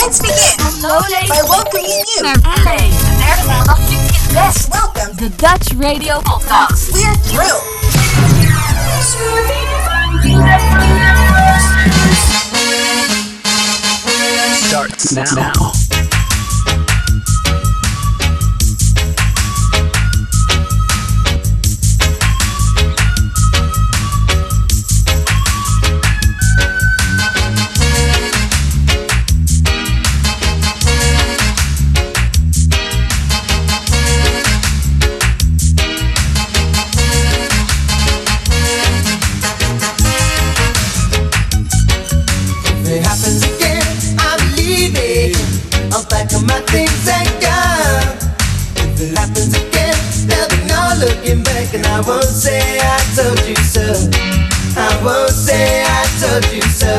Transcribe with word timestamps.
Let's 0.00 0.18
begin 0.18 0.80
Lowlands 0.80 1.28
by 1.28 1.42
welcoming 1.46 1.84
you. 1.84 2.22
naar 2.22 2.38
LA. 2.64 2.76
De 2.76 3.16
derde 3.18 3.46
maandag 3.46 3.78
vindt 3.78 4.14
je 4.14 4.20
het 4.20 4.32
best. 4.32 4.68
Welcome. 4.68 5.14
De 5.14 5.30
Dutch 5.36 5.72
Radio 5.78 6.20
Podcast. 6.20 6.90
We're 6.92 7.20
thrilled. 7.20 7.78
starts 14.70 15.12
now. 15.12 15.70
If 15.74 15.79
I 52.00 52.02
won't 52.02 52.24
say 52.24 52.80
I 52.80 52.96
told 53.12 53.44
you 53.44 53.60
so. 53.60 53.84
I 54.72 54.88
won't 55.04 55.28
say 55.28 55.84
I 55.84 56.08
told 56.16 56.48
you 56.48 56.64
so. 56.64 56.96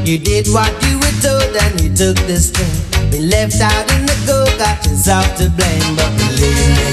You 0.00 0.16
did 0.16 0.48
what 0.48 0.72
you 0.88 0.96
were 0.96 1.16
told, 1.20 1.52
and 1.52 1.76
you 1.76 1.92
took 1.92 2.16
the 2.24 2.40
string. 2.40 2.72
Been 3.12 3.28
left 3.28 3.60
out 3.60 3.84
in 3.92 4.08
the 4.08 4.16
cold, 4.24 4.48
got 4.56 4.80
yourself 4.88 5.28
to 5.36 5.52
blame. 5.52 5.92
But 5.92 6.08
believe 6.16 6.72
me, 6.72 6.88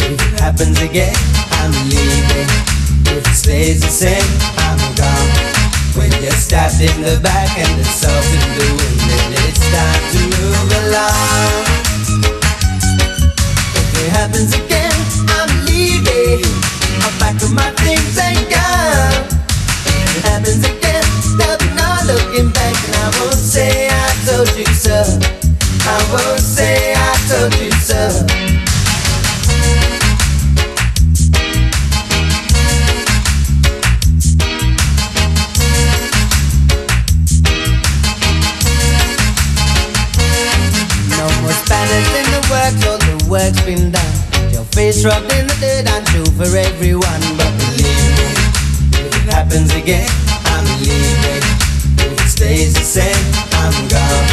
if 0.00 0.16
it 0.16 0.40
happens 0.40 0.80
again, 0.80 1.12
I'm 1.60 1.76
leaving. 1.92 2.48
If 3.04 3.20
it 3.20 3.36
stays 3.36 3.82
the 3.84 3.92
same, 3.92 4.32
I'm 4.64 4.80
gone. 4.96 5.28
When 5.92 6.08
you're 6.24 6.40
stabbed 6.40 6.80
in 6.80 7.04
the 7.04 7.20
back 7.20 7.52
and 7.52 7.68
the 7.76 7.84
salt 7.84 8.24
in 8.32 8.48
the 8.56 8.68
wind, 8.80 9.00
then 9.12 9.28
it's 9.44 9.60
time 9.68 10.04
to 10.16 10.20
move 10.40 10.72
along. 10.88 11.68
If 13.76 13.92
it 13.92 14.08
happens 14.08 14.54
again, 14.56 14.79
works, 42.50 42.86
all 42.86 42.98
the 42.98 43.26
work's 43.30 43.60
been 43.62 43.92
done. 43.92 44.29
Face 44.72 45.04
rubbed 45.04 45.30
in 45.32 45.46
the 45.46 45.54
dirt, 45.60 45.86
I'm 45.92 46.04
true 46.06 46.30
for 46.38 46.56
everyone. 46.56 47.20
But 47.36 47.52
believe 47.58 48.10
me, 48.16 48.28
if 49.02 49.12
it 49.12 49.28
happens 49.28 49.74
again, 49.74 50.08
I'm 50.46 50.64
leaving. 50.80 51.44
If 51.98 52.14
it 52.14 52.30
stays 52.30 52.72
the 52.74 52.80
same, 52.80 53.26
I'm 53.60 53.74
gone. 53.90 54.28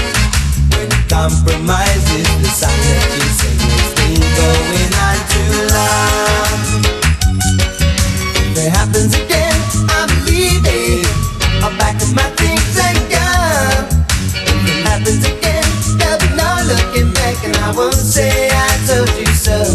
When 0.72 0.90
compromise 1.10 2.06
is 2.14 2.30
the 2.40 2.52
song 2.54 2.80
that 2.86 3.02
you 3.18 3.28
sing, 3.34 3.60
it's 3.76 3.94
been 3.98 4.22
going 4.38 4.92
on 5.04 5.18
too 5.34 5.54
long. 5.74 6.60
If 8.46 8.56
it 8.62 8.72
happens 8.72 9.14
again, 9.18 9.58
I'm 9.90 10.12
leaving. 10.30 11.04
I'll 11.66 11.76
pack 11.82 11.98
up 11.98 12.14
my 12.14 12.30
things 12.38 12.78
and 12.78 12.98
go. 13.10 13.26
If 14.48 14.64
it 14.70 14.86
happens 14.86 15.26
again, 15.26 15.66
there'll 15.98 16.22
be 16.22 16.30
no 16.38 16.50
looking 16.72 17.12
back, 17.12 17.36
and 17.44 17.58
I 17.58 17.74
won't 17.76 17.96
say 17.96 18.50
I 18.54 18.70
told 18.86 19.10
you 19.18 19.34
so. 19.34 19.67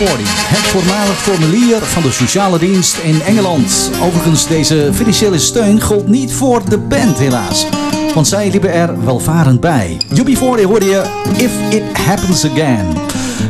UB40, 0.00 0.22
het 0.24 0.58
voormalig 0.58 1.22
formulier 1.22 1.76
van 1.80 2.02
de 2.02 2.10
sociale 2.10 2.58
dienst 2.58 2.98
in 2.98 3.22
Engeland. 3.22 3.90
Overigens, 4.02 4.46
deze 4.46 4.90
financiële 4.94 5.38
steun 5.38 5.80
gold 5.80 6.08
niet 6.08 6.32
voor 6.32 6.68
de 6.68 6.78
band 6.78 7.18
helaas. 7.18 7.66
Want 8.14 8.28
zij 8.28 8.50
liepen 8.50 8.72
er 8.72 9.04
welvarend 9.04 9.60
bij. 9.60 10.00
UB40 10.14 10.62
hoorde 10.64 10.84
je 10.84 11.02
If 11.36 11.52
It 11.74 11.98
Happens 11.98 12.44
Again. 12.44 12.86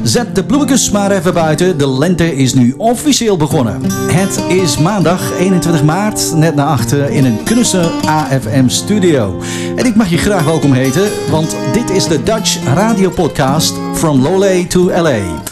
Zet 0.02 0.34
de 0.34 0.44
bloemetjes 0.44 0.90
maar 0.90 1.10
even 1.10 1.34
buiten. 1.34 1.78
De 1.78 1.88
lente 1.88 2.36
is 2.36 2.54
nu 2.54 2.74
officieel 2.76 3.36
begonnen. 3.36 3.82
Het 3.92 4.40
is 4.48 4.78
maandag 4.78 5.32
21 5.38 5.84
maart, 5.84 6.32
net 6.34 6.54
na 6.54 6.64
achter 6.64 7.10
in 7.10 7.24
een 7.24 7.42
knusse 7.44 7.90
AFM 8.06 8.68
studio. 8.68 9.40
En 9.76 9.86
ik 9.86 9.94
mag 9.94 10.10
je 10.10 10.18
graag 10.18 10.44
welkom 10.44 10.72
heten, 10.72 11.10
want 11.30 11.56
dit 11.72 11.90
is 11.90 12.06
de 12.06 12.22
Dutch 12.22 12.58
Radio 12.74 13.10
Podcast 13.10 13.74
From 13.94 14.22
Lowley 14.22 14.64
to 14.64 14.90
LA. 14.90 15.49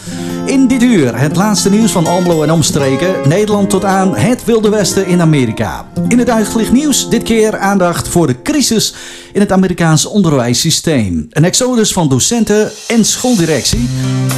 In 0.49 0.67
dit 0.67 0.83
uur 0.83 1.19
het 1.19 1.35
laatste 1.35 1.69
nieuws 1.69 1.91
van 1.91 2.05
Almelo 2.07 2.43
en 2.43 2.51
omstreken, 2.51 3.27
Nederland 3.27 3.69
tot 3.69 3.85
aan 3.85 4.15
het 4.15 4.45
Wilde 4.45 4.69
Westen 4.69 5.07
in 5.07 5.21
Amerika. 5.21 5.85
In 6.07 6.19
het 6.19 6.29
uitgelicht 6.29 6.71
nieuws 6.71 7.09
dit 7.09 7.23
keer 7.23 7.57
aandacht 7.57 8.07
voor 8.07 8.27
de 8.27 8.41
crisis 8.41 8.95
in 9.33 9.39
het 9.39 9.51
Amerikaans 9.51 10.05
onderwijssysteem. 10.05 11.27
Een 11.29 11.43
exodus 11.43 11.93
van 11.93 12.09
docenten 12.09 12.71
en 12.87 13.05
schooldirectie 13.05 13.89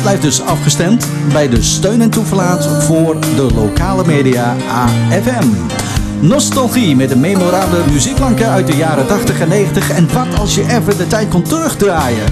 blijft 0.01 0.22
dus 0.22 0.41
afgestemd 0.41 1.08
bij 1.34 1.49
de 1.49 1.61
steun 1.61 2.02
en 2.02 2.09
toeverlaat 2.09 2.84
voor 2.84 3.19
de 3.19 3.47
lokale 3.53 4.05
media 4.05 4.55
AFM. 4.69 5.47
Nostalgie 6.22 6.96
met 6.96 7.09
de 7.09 7.16
memorabele 7.16 7.84
muziekklanken 7.91 8.50
uit 8.50 8.68
de 8.68 8.76
jaren 8.76 9.08
80 9.08 9.40
en 9.40 9.47
90 9.47 9.90
en 9.90 10.14
wat 10.14 10.40
als 10.40 10.56
je 10.56 10.62
even 10.62 10.97
de 10.97 11.08
tijd 11.08 11.29
kon 11.29 11.41
terugdraaien. 11.41 12.26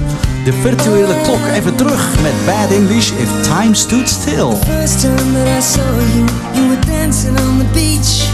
De 0.46 0.54
virtuele 0.54 1.16
klok 1.24 1.40
even 1.54 1.76
terug 1.76 2.22
met 2.22 2.32
Bad 2.46 2.72
English 2.72 3.12
If 3.12 3.30
Time 3.42 3.74
Stood 3.74 4.10
Still. 4.10 4.56
First 4.78 5.02
time 5.02 5.34
that 5.34 5.58
I 5.58 5.62
saw 5.62 6.00
you, 6.14 6.26
you 6.54 6.68
were 6.70 6.86
dancing 6.86 7.40
on 7.40 7.58
the 7.58 7.66
beach. 7.74 8.28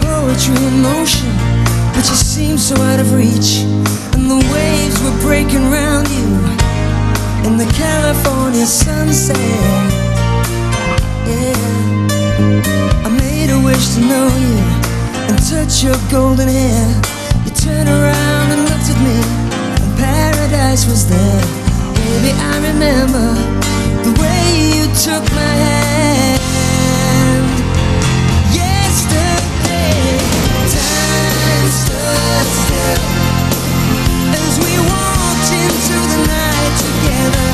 Poetry 0.00 0.64
in 0.66 0.80
motion, 0.80 1.28
but 1.94 2.06
you 2.06 2.16
seemed 2.16 2.60
so 2.60 2.74
out 2.74 3.00
of 3.00 3.12
reach. 3.12 3.64
And 4.12 4.30
the 4.30 4.42
waves 4.52 5.02
were 5.02 5.20
breaking 5.20 5.70
round 5.70 6.08
you 6.08 6.26
in 7.44 7.56
the 7.58 7.72
California 7.76 8.66
sunset. 8.66 9.36
Yeah, 11.26 11.56
I 13.04 13.08
made 13.08 13.50
a 13.50 13.60
wish 13.64 13.94
to 13.94 14.00
know 14.00 14.28
you 14.38 14.77
and 15.28 15.38
touch 15.46 15.82
your 15.84 15.96
golden 16.10 16.48
hair. 16.48 16.88
You 17.44 17.50
turned 17.52 17.88
around 17.88 18.52
and 18.52 18.62
looked 18.64 18.88
at 18.88 18.98
me, 19.04 19.18
and 19.76 19.98
paradise 19.98 20.86
was 20.86 21.06
there. 21.08 21.42
Baby, 21.94 22.32
I 22.32 22.54
remember 22.70 23.26
the 24.04 24.12
way 24.20 24.42
you 24.76 24.86
took 24.96 25.24
my 25.36 25.54
hand. 25.68 26.40
Yesterday, 28.56 30.00
time 30.72 31.68
stood 31.82 32.48
still 32.64 33.04
as 34.32 34.54
we 34.64 34.72
walked 34.88 35.50
into 35.52 35.96
the 36.12 36.20
night 36.24 36.74
together. 36.86 37.52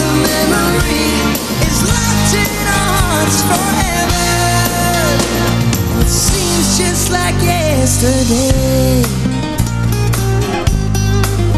The 0.00 0.10
memory 0.24 1.12
is 1.68 1.78
locked 1.84 2.32
in 2.32 2.50
our 2.64 2.92
hearts 2.96 3.38
forever. 3.44 4.53
It's 6.66 6.78
just 6.78 7.12
like 7.12 7.34
yesterday. 7.42 9.02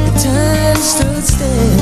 The 0.02 0.12
time 0.18 0.76
stood 0.82 1.22
still. 1.22 1.78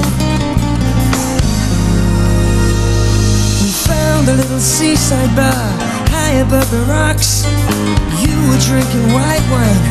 We 3.64 3.70
found 3.88 4.28
a 4.28 4.34
little 4.34 4.60
seaside 4.60 5.34
bar 5.34 5.64
high 6.12 6.36
above 6.44 6.70
the 6.70 6.84
rocks. 6.84 7.46
You 8.20 8.36
were 8.50 8.60
drinking 8.68 9.14
white 9.16 9.46
wine, 9.48 9.82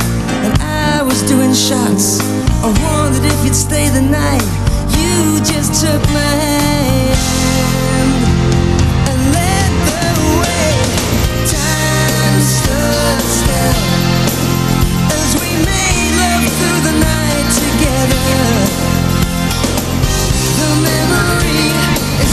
and 0.45 0.53
I 0.61 1.01
was 1.01 1.23
doing 1.23 1.55
shots. 1.55 2.21
I 2.61 2.69
wondered 2.85 3.25
if 3.25 3.43
you'd 3.43 3.55
stay 3.55 3.89
the 3.89 4.03
night. 4.03 4.45
You 4.93 5.39
just 5.41 5.81
took 5.81 6.03
my 6.13 6.33
hand. 6.45 6.83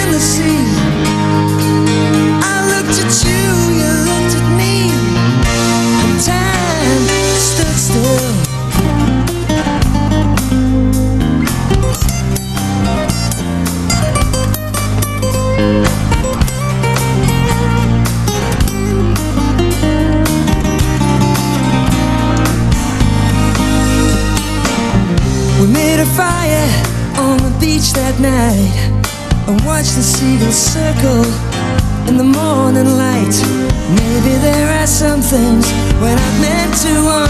in 0.00 0.12
the 0.12 0.20
sea. 0.20 0.64
I 2.42 2.56
looked 2.70 2.98
at 3.04 3.14
you, 3.26 3.61
and 29.82 29.88
watched 29.88 29.96
the 29.96 30.02
seagulls 30.02 30.54
circle 30.54 31.24
in 32.08 32.16
the 32.16 32.24
morning 32.24 32.96
light. 32.96 33.34
Maybe 33.98 34.38
there 34.38 34.80
are 34.80 34.86
some 34.86 35.20
things 35.20 35.66
we're 36.00 36.14
not 36.14 36.40
meant 36.40 36.74
to 36.82 37.21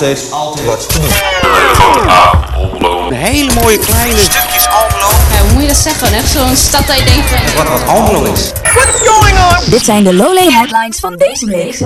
Is 0.00 0.30
altijd 0.30 0.66
wat 0.66 0.88
te 0.88 0.98
doen. 0.98 1.08
Een 3.08 3.16
hele 3.16 3.52
mooie 3.54 3.78
kleine 3.78 4.18
Stukjes 4.18 4.68
Almelo, 4.68 5.08
Ja, 5.32 5.40
hoe 5.42 5.52
moet 5.52 5.62
je 5.62 5.68
dat 5.68 5.76
zeggen? 5.76 6.12
Echt 6.12 6.30
zo'n 6.30 6.56
stad 6.56 6.86
dat 6.86 6.98
je 6.98 7.04
denkt 7.04 7.28
van... 7.28 7.64
wat 7.64 7.68
wat 7.68 7.88
Almelo 7.88 8.32
is. 8.32 8.52
Dit 9.70 9.84
zijn 9.84 10.04
de 10.04 10.14
Lowlay 10.14 10.50
headlines 10.50 10.98
van 10.98 11.16
deze 11.16 11.46
week. 11.46 11.84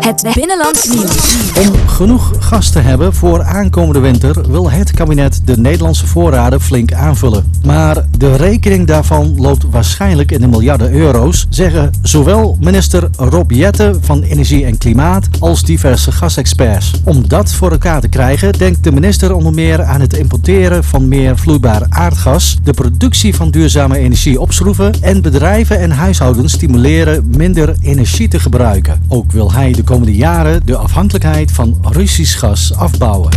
Het 0.00 0.34
Binnenlands 0.34 0.88
nieuws. 0.88 1.36
Om 1.58 1.88
genoeg 1.88 2.32
gas 2.38 2.70
te 2.70 2.78
hebben 2.78 3.14
voor 3.14 3.42
aankomende 3.42 4.00
winter 4.00 4.50
wil 4.50 4.70
het 4.70 4.90
kabinet 4.90 5.40
de 5.44 5.58
Nederlandse 5.58 6.06
voorraden 6.06 6.60
flink 6.60 6.92
aanvullen. 6.92 7.52
Maar 7.64 8.04
de 8.18 8.36
rekening 8.36 8.86
daarvan 8.86 9.40
loopt 9.40 9.64
waarschijnlijk 9.70 10.32
in 10.32 10.40
de 10.40 10.46
miljarden 10.46 10.92
euro's, 10.92 11.46
zeggen 11.48 11.90
zowel 12.16 12.56
minister 12.60 13.08
Rob 13.16 13.50
Jette 13.50 13.94
van 14.00 14.22
Energie 14.22 14.64
en 14.64 14.78
Klimaat 14.78 15.28
als 15.38 15.62
diverse 15.62 16.12
gasexperts. 16.12 16.92
Om 17.04 17.28
dat 17.28 17.52
voor 17.52 17.70
elkaar 17.70 18.00
te 18.00 18.08
krijgen 18.08 18.52
denkt 18.52 18.84
de 18.84 18.92
minister 18.92 19.34
onder 19.34 19.52
meer 19.52 19.82
aan 19.82 20.00
het 20.00 20.12
importeren 20.12 20.84
van 20.84 21.08
meer 21.08 21.38
vloeibaar 21.38 21.82
aardgas, 21.88 22.58
de 22.62 22.72
productie 22.72 23.34
van 23.34 23.50
duurzame 23.50 23.98
energie 23.98 24.40
opschroeven 24.40 24.94
en 25.00 25.22
bedrijven 25.22 25.78
en 25.78 25.90
huishoudens 25.90 26.52
stimuleren 26.52 27.30
minder 27.36 27.76
energie 27.80 28.28
te 28.28 28.40
gebruiken. 28.40 29.02
Ook 29.08 29.32
wil 29.32 29.52
hij 29.52 29.72
de 29.72 29.84
komende 29.84 30.14
jaren 30.14 30.62
de 30.64 30.76
afhankelijkheid 30.76 31.52
van 31.52 31.78
Russisch 31.82 32.38
gas 32.38 32.74
afbouwen. 32.74 33.30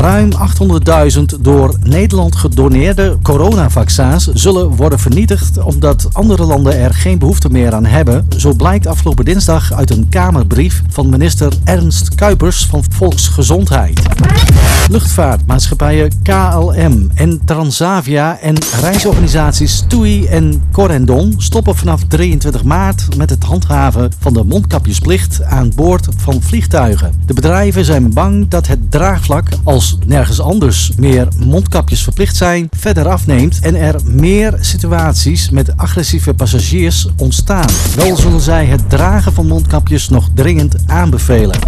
Ruim 0.00 0.30
800.000 1.16 1.22
door 1.40 1.74
Nederland 1.82 2.36
gedoneerde 2.36 3.18
coronavaccins 3.22 4.26
zullen 4.32 4.68
worden 4.68 4.98
vernietigd 4.98 5.58
omdat 5.62 6.08
andere 6.12 6.44
landen 6.44 6.78
er 6.78 6.94
geen 6.94 7.18
behoefte 7.18 7.48
meer 7.50 7.74
aan 7.74 7.83
hebben. 7.86 8.26
Zo 8.36 8.52
blijkt 8.52 8.86
afgelopen 8.86 9.24
dinsdag 9.24 9.72
uit 9.72 9.90
een 9.90 10.08
Kamerbrief 10.08 10.82
van 10.88 11.08
minister 11.08 11.52
Ernst 11.64 12.14
Kuipers 12.14 12.66
van 12.66 12.84
Volksgezondheid. 12.90 14.02
Luchtvaartmaatschappijen 14.90 16.10
KLM 16.22 17.10
en 17.14 17.40
Transavia 17.44 18.38
en 18.40 18.54
reisorganisaties 18.80 19.84
TUI 19.88 20.26
en 20.26 20.62
Corendon 20.72 21.34
stoppen 21.38 21.76
vanaf 21.76 22.04
23 22.08 22.64
maart 22.64 23.16
met 23.16 23.30
het 23.30 23.44
handhaven 23.44 24.12
van 24.18 24.32
de 24.32 24.44
mondkapjesplicht 24.44 25.42
aan 25.42 25.72
boord 25.74 26.08
van 26.16 26.42
vliegtuigen. 26.42 27.12
De 27.26 27.34
bedrijven 27.34 27.84
zijn 27.84 28.12
bang 28.12 28.48
dat 28.48 28.66
het 28.66 28.90
draagvlak, 28.90 29.48
als 29.64 29.98
nergens 30.06 30.40
anders 30.40 30.92
meer 30.96 31.28
mondkapjes 31.38 32.02
verplicht 32.02 32.36
zijn, 32.36 32.68
verder 32.76 33.08
afneemt 33.08 33.58
en 33.60 33.74
er 33.74 34.00
meer 34.04 34.56
situaties 34.60 35.50
met 35.50 35.76
agressieve 35.76 36.34
passagiers 36.34 37.08
ontstaan. 37.16 37.63
Wel 37.96 38.16
zullen 38.16 38.40
zij 38.40 38.64
het 38.64 38.90
dragen 38.90 39.32
van 39.32 39.46
mondkapjes 39.46 40.08
nog 40.08 40.28
dringend 40.34 40.76
aanbevelen. 40.86 41.58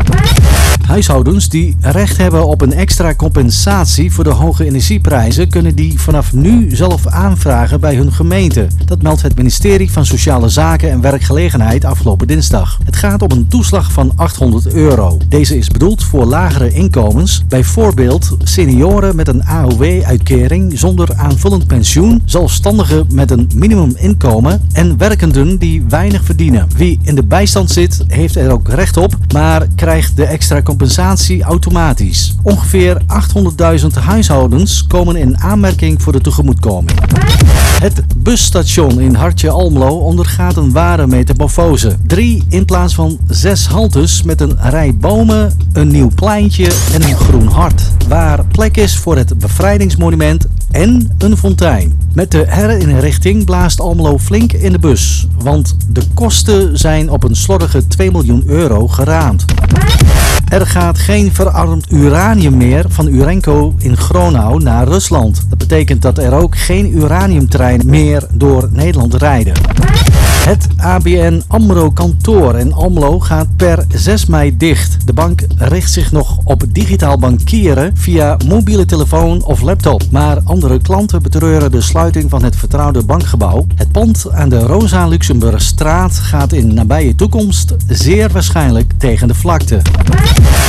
Huishoudens 0.87 1.49
die 1.49 1.76
recht 1.81 2.17
hebben 2.17 2.47
op 2.47 2.61
een 2.61 2.73
extra 2.73 3.15
compensatie 3.15 4.12
voor 4.12 4.25
de 4.25 4.31
hoge 4.31 4.65
energieprijzen 4.65 5.49
kunnen 5.49 5.75
die 5.75 6.00
vanaf 6.00 6.33
nu 6.33 6.76
zelf 6.76 7.07
aanvragen 7.07 7.81
bij 7.81 7.95
hun 7.95 8.12
gemeente. 8.12 8.67
Dat 8.85 9.03
meldt 9.03 9.23
het 9.23 9.37
ministerie 9.37 9.91
van 9.91 10.07
Sociale 10.07 10.49
Zaken 10.49 10.91
en 10.91 11.00
Werkgelegenheid 11.00 11.85
afgelopen 11.85 12.26
dinsdag. 12.26 12.79
Het 12.85 12.97
gaat 12.97 13.23
om 13.23 13.31
een 13.31 13.49
toeslag 13.49 13.93
van 13.93 14.12
800 14.17 14.73
euro. 14.73 15.19
Deze 15.29 15.59
is 15.59 15.69
bedoeld 15.69 16.05
voor 16.05 16.25
lagere 16.25 16.71
inkomens, 16.71 17.45
bijvoorbeeld 17.49 18.37
senioren 18.43 19.17
met 19.17 19.29
een 19.29 19.45
AOW-uitkering 19.45 20.79
zonder 20.79 21.15
aanvullend 21.17 21.67
pensioen, 21.67 22.23
zelfstandigen 22.25 23.07
met 23.12 23.31
een 23.31 23.50
minimuminkomen 23.55 24.61
en 24.73 24.99
werkenden 24.99 25.59
die 25.59 25.85
weinig 25.88 26.25
verdienen. 26.25 26.66
Wie 26.76 26.99
in 27.02 27.14
de 27.14 27.25
bijstand 27.25 27.71
zit, 27.71 28.05
heeft 28.09 28.37
er 28.37 28.50
ook 28.50 28.69
recht 28.69 28.97
op, 28.97 29.16
maar 29.33 29.66
krijgt 29.75 30.16
de 30.16 30.25
extra 30.25 30.62
compensatie 30.62 31.43
automatisch. 31.43 32.35
Ongeveer 32.43 32.64
ongeveer 32.66 33.00
800.000 33.81 33.87
huishoudens 34.05 34.87
komen 34.87 35.16
in 35.16 35.38
aanmerking 35.38 36.02
voor 36.02 36.12
de 36.12 36.21
tegemoetkoming. 36.21 36.99
Het 37.81 38.02
busstation 38.16 39.00
in 39.00 39.14
Hartje 39.14 39.50
Almelo 39.50 39.97
ondergaat 39.97 40.57
een 40.57 40.73
ware 40.73 41.07
metamorfose. 41.07 41.97
Drie 42.07 42.45
in 42.49 42.64
plaats 42.64 42.95
van 42.95 43.19
zes 43.28 43.66
haltes 43.66 44.23
met 44.23 44.40
een 44.40 44.57
rij 44.61 44.95
bomen, 44.95 45.52
een 45.73 45.88
nieuw 45.88 46.11
pleintje 46.14 46.73
en 46.93 47.02
een 47.02 47.16
groen 47.16 47.47
hart. 47.47 47.83
Waar 48.09 48.45
plek 48.45 48.76
is 48.76 48.97
voor 48.97 49.16
het 49.16 49.38
bevrijdingsmonument 49.38 50.47
en 50.71 51.14
een 51.19 51.37
fontein. 51.37 51.99
Met 52.12 52.31
de 52.31 52.45
herinrichting 52.49 53.45
blaast 53.45 53.81
Almelo 53.81 54.19
flink 54.19 54.52
in 54.52 54.73
de 54.73 54.78
bus. 54.78 55.26
Want 55.38 55.75
de 55.88 56.02
kosten 56.14 56.78
zijn 56.78 57.11
op 57.11 57.25
een 57.25 57.37
slordige 57.37 57.87
2 57.87 58.11
miljoen 58.11 58.42
euro 58.47 58.88
geraamd. 58.88 59.45
Er 60.49 60.67
gaat 60.67 60.99
geen 60.99 61.35
verarmd 61.35 61.93
uranium 61.93 62.57
meer 62.57 62.85
van 62.88 63.09
Urenco 63.09 63.75
in 63.79 63.97
Gronau 63.97 64.62
naar 64.62 64.88
Rusland. 64.88 65.47
Dat 65.49 65.59
betekent 65.59 66.03
dat 66.03 66.19
er 66.19 66.35
ook 66.35 66.59
geen 66.59 66.97
uraniumtreinen 66.97 67.87
meer 67.87 68.26
door 68.33 68.69
Nederland 68.73 69.15
rijden. 69.15 69.55
Het 70.47 70.67
ABN 70.76 71.43
AMRO 71.47 71.91
kantoor 71.91 72.59
in 72.59 72.73
Almelo 72.73 73.21
gaat 73.21 73.57
per 73.57 73.85
6 73.88 74.26
mei 74.26 74.57
dicht. 74.57 75.07
De 75.07 75.12
bank 75.12 75.47
richt 75.57 75.93
zich 75.93 76.12
nog 76.12 76.38
op 76.45 76.62
digitaal 76.69 77.19
bankieren 77.19 77.97
via 77.97 78.37
mobiele 78.47 78.85
telefoon 78.85 79.45
of 79.45 79.61
laptop. 79.61 80.03
Maar 80.11 80.38
andere 80.45 80.81
klanten 80.81 81.23
betreuren 81.23 81.71
de 81.71 81.81
sluiting 81.81 82.31
van 82.31 82.45
het 82.45 82.57
vertrouwde 82.57 83.05
bankgebouw. 83.05 83.67
Het 83.75 83.93
pand 83.93 84.26
aan 84.31 84.49
de 84.49 84.59
Rosa 84.59 85.07
Luxemburgstraat 85.07 86.15
gaat 86.15 86.53
in 86.53 86.75
nabije 86.75 87.15
toekomst 87.15 87.75
zeer 87.88 88.31
waarschijnlijk 88.33 88.93
tegen 88.99 89.29
de 89.29 89.35
vlakte. 89.35 89.83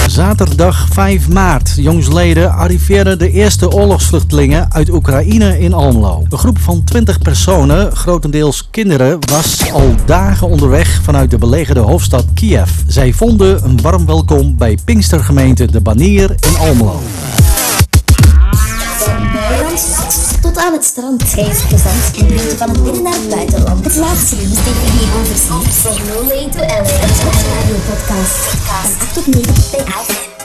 Zaterdag 0.08 0.88
5 0.92 1.30
maart, 1.30 1.74
jongsleden, 1.76 2.52
arriveerden 2.52 3.20
de 3.20 3.32
eerste 3.32 3.72
oorlogsvluchtelingen 3.72 4.74
uit 4.74 4.90
Oekraïne 4.90 5.60
in 5.60 5.74
Almelo. 5.74 6.26
Een 6.30 6.38
groep 6.38 6.60
van 6.60 6.84
20 6.84 7.20
personen, 7.20 7.96
grotendeels 7.96 8.68
kinderen, 8.72 9.20
was 9.32 9.72
al 9.72 9.96
dagen 10.06 10.48
onderweg 10.48 11.00
vanuit 11.04 11.32
de 11.32 11.38
belegerde 11.38 11.80
hoofdstad 11.80 12.26
Kiev. 12.34 12.70
Zij 12.88 13.14
vonden 13.14 13.64
een 13.64 13.82
warm 13.82 14.06
welkom 14.06 14.58
bij 14.58 14.78
Pinkstergemeente 14.86 15.66
De 15.66 15.82
Banier 15.82 16.36
in 16.40 16.58
Almelo 16.58 17.02
tot 20.58 20.66
aan 20.66 20.74
het 20.74 20.86
strand. 20.86 21.34
Hij 21.36 21.44
is 21.44 21.62
plezant 21.68 22.18
en 22.18 22.26
brengt 22.26 22.54
van 22.54 22.70
het 22.70 22.84
binnen 22.84 23.02
naar 23.04 23.14
het 23.14 23.30
buitenland. 23.30 23.86
Het 23.86 23.96
laatste 23.96 24.36
nieuws 24.36 24.56
dat 24.56 24.66
ik 24.66 24.92
hier 25.00 25.20
over 25.20 25.36
zie. 25.36 25.72
From 25.72 26.08
Lonely 26.08 26.50
to 26.50 26.60
LA. 26.60 26.78
Een 27.74 27.84
podcast. 27.90 28.36
Van 28.36 28.76
8 28.76 29.14
tot 29.14 29.28
9 29.28 30.37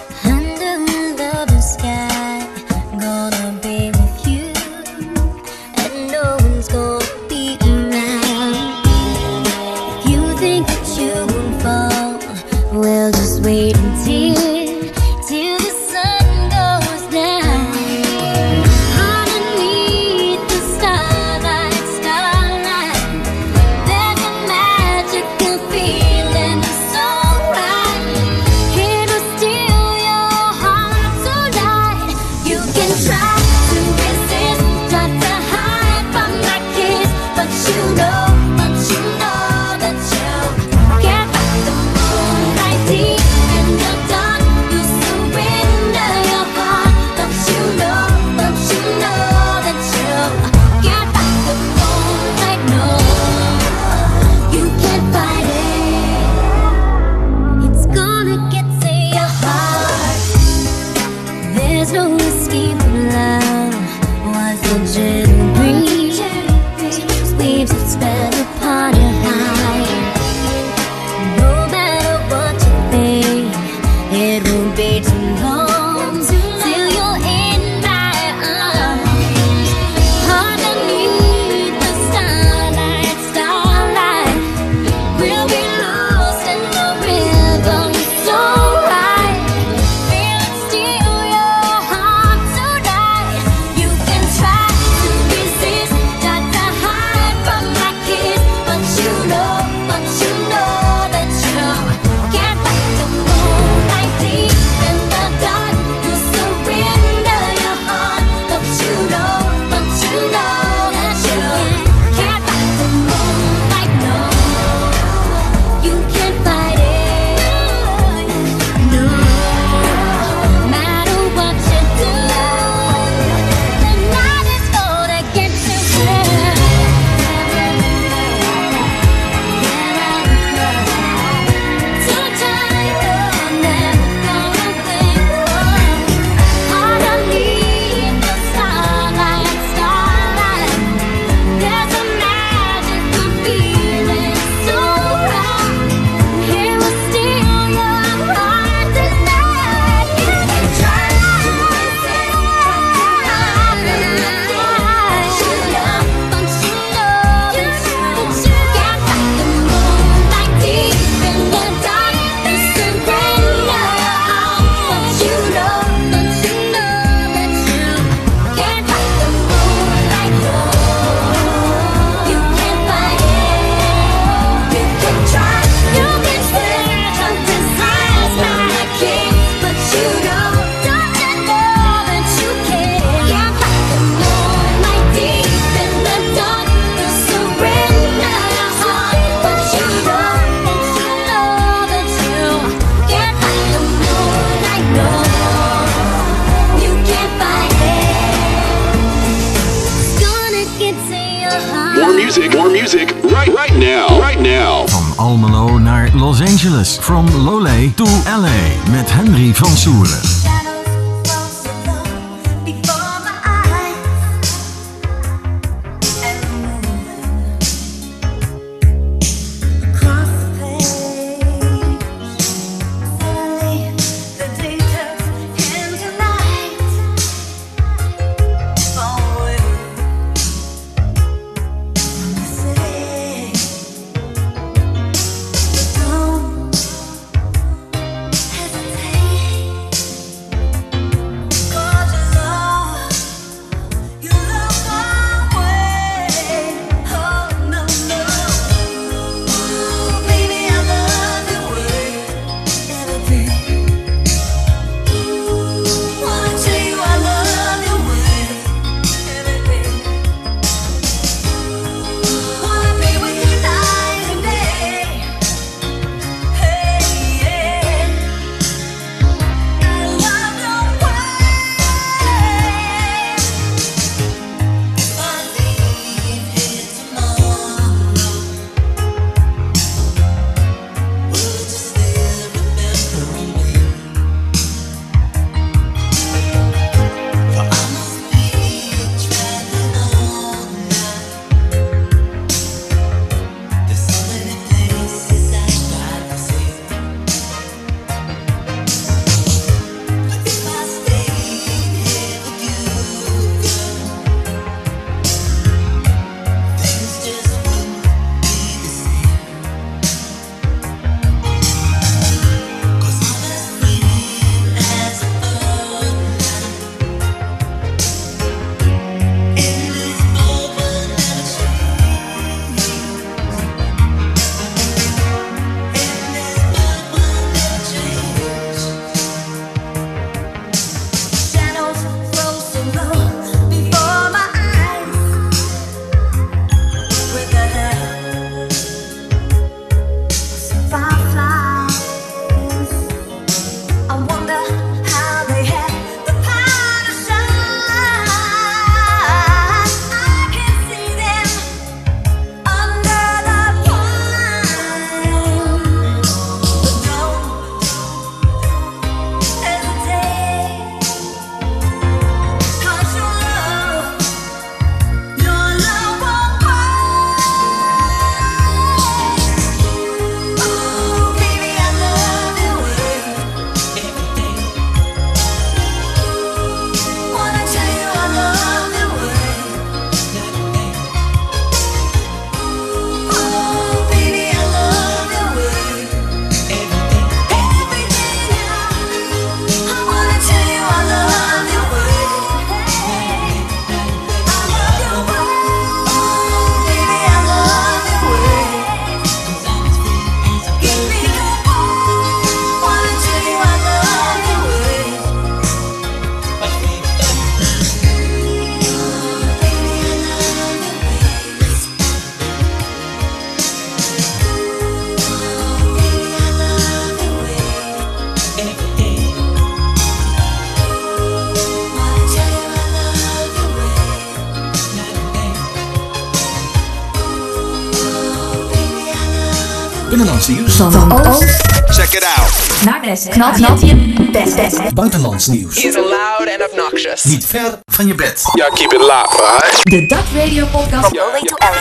naar 433.12 433.20
west. 433.20 433.28
Knal, 433.28 433.52
knal 433.52 433.86
je 433.86 434.30
best. 434.32 434.94
Buitenlands 434.94 435.46
nieuws. 435.46 435.82
He's 435.82 435.94
loud 435.94 436.48
and 436.58 436.70
obnoxious. 436.70 437.24
Niet 437.24 437.46
ver 437.46 437.78
van 437.86 438.06
je 438.06 438.14
bed. 438.14 438.42
Y'all 438.54 438.72
keep 438.72 438.92
it 438.92 439.00
locked, 439.00 439.40
right? 439.40 439.82
De 439.82 440.06
Dat 440.06 440.24
Radio 440.34 440.66
Podcast 440.66 441.12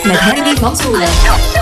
met 0.03 0.19
Henry 0.19 0.55
van 0.55 0.75
Toeren. 0.77 1.60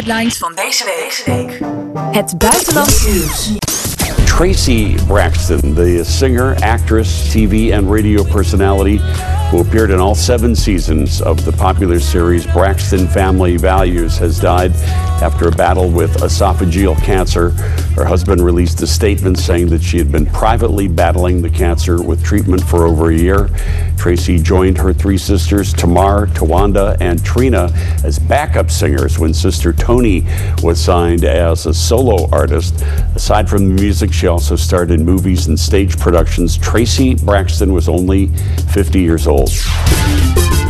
Headlines 0.00 0.38
van 0.38 0.52
deze 0.54 0.84
week. 1.24 1.60
Het 2.12 2.38
buitenlands 2.38 3.06
nieuws. 3.06 3.50
Traci 4.24 4.96
Braxton, 5.06 5.74
the 5.74 6.04
singer, 6.04 6.56
actress, 6.62 7.32
TV, 7.32 7.72
and 7.72 7.90
radio 7.90 8.24
personality 8.24 8.98
who 9.50 9.60
appeared 9.60 9.90
in 9.90 9.98
all 9.98 10.14
seven 10.14 10.56
seasons 10.56 11.22
of 11.22 11.44
the 11.44 11.52
popular 11.52 12.00
series 12.00 12.46
Braxton 12.46 13.08
Family 13.08 13.58
Values, 13.58 14.18
has 14.18 14.38
died 14.38 14.72
after 15.22 15.48
a 15.48 15.52
battle 15.52 15.90
with 15.90 16.16
esophageal 16.18 16.96
cancer. 17.02 17.50
Her 17.94 18.04
husband 18.04 18.42
released 18.42 18.80
a 18.82 18.86
statement 18.86 19.38
saying 19.38 19.68
that 19.68 19.82
she 19.82 19.98
had 19.98 20.10
been 20.10 20.26
privately 20.26 20.88
battling 20.88 21.42
the 21.42 21.50
cancer 21.50 22.02
with 22.02 22.24
treatment 22.24 22.62
for 22.62 22.86
over 22.86 23.10
a 23.10 23.14
year. 23.14 23.48
Traci 23.96 24.42
joined 24.42 24.78
her 24.78 24.92
three 24.92 25.18
sisters, 25.18 25.72
Tamar, 25.72 26.26
Towanda, 26.28 26.96
and 27.00 27.22
Trina, 27.24 27.70
as 28.02 28.18
backup 28.18 28.70
singers 28.70 29.18
when 29.18 29.34
sister 29.34 29.72
Toni 29.72 30.24
was 30.62 30.80
signed 30.80 31.24
as 31.24 31.66
a 31.66 31.74
solo 31.74 32.28
artist. 32.30 32.80
Aside 33.14 33.48
from 33.48 33.68
the 33.68 33.74
music, 33.74 34.12
she 34.12 34.26
also 34.26 34.56
starred 34.56 34.90
in 34.90 35.04
movies 35.04 35.46
and 35.48 35.58
stage 35.58 35.98
productions. 35.98 36.56
Traci 36.56 37.22
Braxton 37.24 37.72
was 37.72 37.88
only 37.88 38.28
50 38.72 39.00
years 39.00 39.26
old. 39.26 39.50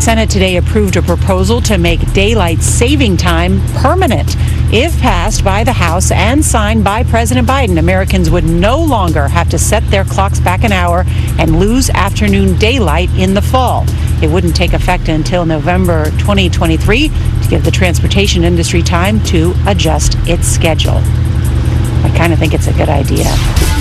Senate 0.01 0.31
today 0.31 0.57
approved 0.57 0.97
a 0.97 1.03
proposal 1.03 1.61
to 1.61 1.77
make 1.77 2.01
daylight 2.15 2.63
saving 2.63 3.19
time 3.19 3.61
permanent. 3.75 4.35
If 4.73 4.99
passed 4.99 5.45
by 5.45 5.63
the 5.63 5.75
House 5.75 6.11
and 6.11 6.43
signed 6.43 6.83
by 6.83 7.03
President 7.05 7.47
Biden, 7.47 7.79
Americans 7.79 8.31
would 8.31 8.45
no 8.45 8.83
longer 8.83 9.29
have 9.29 9.51
to 9.51 9.59
set 9.59 9.87
their 9.91 10.05
clocks 10.05 10.41
back 10.41 10.65
an 10.65 10.73
hour 10.73 11.05
and 11.39 11.61
lose 11.61 11.91
afternoon 11.91 12.59
daylight 12.59 13.11
in 13.11 13.35
the 13.35 13.43
fall. 13.43 13.85
It 14.23 14.31
wouldn't 14.31 14.57
take 14.57 14.73
effect 14.73 15.09
until 15.09 15.45
November 15.45 16.07
2023 16.13 17.09
to 17.09 17.49
give 17.51 17.63
the 17.63 17.71
transportation 17.71 18.43
industry 18.43 18.81
time 18.81 19.23
to 19.25 19.55
adjust 19.67 20.17
its 20.27 20.47
schedule. 20.47 20.97
I 20.97 22.13
kind 22.17 22.33
of 22.33 22.39
think 22.39 22.55
it's 22.55 22.69
a 22.69 22.73
good 22.73 22.89
idea. 22.89 23.80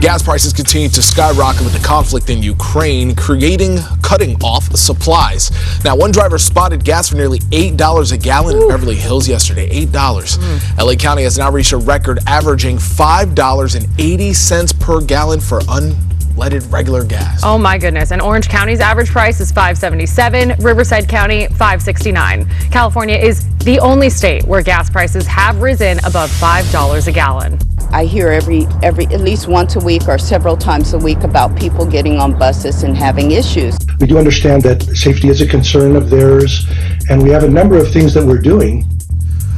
Gas 0.00 0.22
prices 0.22 0.52
continue 0.52 0.88
to 0.90 1.00
skyrocket 1.00 1.62
with 1.62 1.72
the 1.72 1.84
conflict 1.84 2.28
in 2.28 2.42
Ukraine, 2.42 3.16
creating 3.16 3.78
cutting 4.02 4.36
off 4.42 4.64
supplies. 4.76 5.50
Now, 5.84 5.96
one 5.96 6.12
driver 6.12 6.36
spotted 6.38 6.84
gas 6.84 7.08
for 7.08 7.16
nearly 7.16 7.38
$8 7.38 8.12
a 8.12 8.18
gallon 8.18 8.60
in 8.60 8.68
Beverly 8.68 8.94
Hills 8.94 9.26
yesterday. 9.26 9.86
$8. 9.86 10.78
LA 10.78 10.92
hmm. 10.92 10.98
County 10.98 11.22
has 11.22 11.38
now 11.38 11.50
reached 11.50 11.72
a 11.72 11.78
record 11.78 12.18
averaging 12.26 12.76
$5.80 12.76 14.80
per 14.80 15.00
gallon 15.00 15.40
for 15.40 15.60
unleaded 16.36 16.70
regular 16.72 17.04
gas. 17.04 17.40
Oh 17.42 17.58
my 17.58 17.78
goodness. 17.78 18.12
And 18.12 18.20
Orange 18.20 18.48
County's 18.48 18.80
average 18.80 19.08
price 19.08 19.40
is 19.40 19.50
577, 19.50 20.62
Riverside 20.62 21.08
County 21.08 21.46
569. 21.48 22.48
California 22.70 23.16
is 23.16 23.46
the 23.58 23.78
only 23.80 24.10
state 24.10 24.44
where 24.44 24.62
gas 24.62 24.90
prices 24.90 25.26
have 25.26 25.60
risen 25.60 25.98
above 25.98 26.30
$5 26.30 27.06
a 27.06 27.12
gallon. 27.12 27.58
I 27.92 28.04
hear 28.04 28.28
every 28.28 28.66
every 28.82 29.06
at 29.06 29.20
least 29.20 29.46
once 29.46 29.76
a 29.76 29.80
week 29.80 30.08
or 30.08 30.18
several 30.18 30.56
times 30.56 30.92
a 30.92 30.98
week 30.98 31.22
about 31.22 31.56
people 31.56 31.86
getting 31.86 32.18
on 32.18 32.36
buses 32.36 32.82
and 32.82 32.96
having 32.96 33.30
issues. 33.30 33.78
We 34.00 34.08
do 34.08 34.18
understand 34.18 34.64
that 34.64 34.82
safety 34.82 35.28
is 35.28 35.40
a 35.40 35.46
concern 35.46 35.94
of 35.94 36.10
theirs, 36.10 36.66
and 37.08 37.22
we 37.22 37.30
have 37.30 37.44
a 37.44 37.48
number 37.48 37.78
of 37.78 37.92
things 37.92 38.12
that 38.14 38.26
we're 38.26 38.42
doing. 38.42 38.84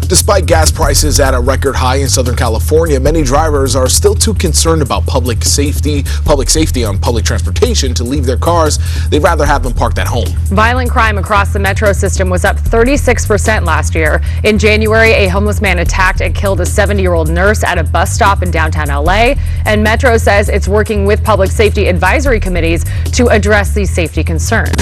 Despite 0.06 0.46
gas 0.46 0.70
prices 0.70 1.20
at 1.20 1.34
a 1.34 1.40
record 1.40 1.74
high 1.74 1.96
in 1.96 2.08
Southern 2.08 2.36
California, 2.36 2.98
many 2.98 3.22
drivers 3.22 3.76
are 3.76 3.88
still 3.88 4.14
too 4.14 4.34
concerned 4.34 4.82
about 4.82 5.04
public 5.06 5.44
safety, 5.44 6.02
public 6.24 6.48
safety 6.48 6.84
on 6.84 6.98
public 6.98 7.24
transportation 7.24 7.92
to 7.94 8.04
leave 8.04 8.24
their 8.24 8.36
cars. 8.36 8.78
They'd 9.10 9.22
rather 9.22 9.44
have 9.44 9.62
them 9.62 9.74
parked 9.74 9.98
at 9.98 10.06
home. 10.06 10.28
Violent 10.46 10.90
crime 10.90 11.18
across 11.18 11.52
the 11.52 11.58
metro 11.58 11.92
system 11.92 12.30
was 12.30 12.44
up 12.44 12.56
36% 12.56 13.66
last 13.66 13.94
year. 13.94 14.22
In 14.44 14.58
January, 14.58 15.10
a 15.10 15.28
homeless 15.28 15.60
man 15.60 15.78
attacked 15.80 16.20
and 16.20 16.34
killed 16.34 16.60
a 16.60 16.66
70 16.66 17.02
year 17.02 17.14
old 17.14 17.28
nurse 17.28 17.62
at 17.62 17.78
a 17.78 17.84
bus 17.84 18.12
stop 18.12 18.42
in 18.42 18.50
downtown 18.50 18.88
LA. 18.88 19.34
And 19.66 19.82
Metro 19.82 20.16
says 20.16 20.48
it's 20.48 20.68
working 20.68 21.04
with 21.04 21.22
public 21.22 21.50
safety 21.50 21.86
advisory 21.86 22.40
committees 22.40 22.84
to 23.12 23.28
address 23.28 23.74
these 23.74 23.90
safety 23.90 24.24
concerns. 24.24 24.74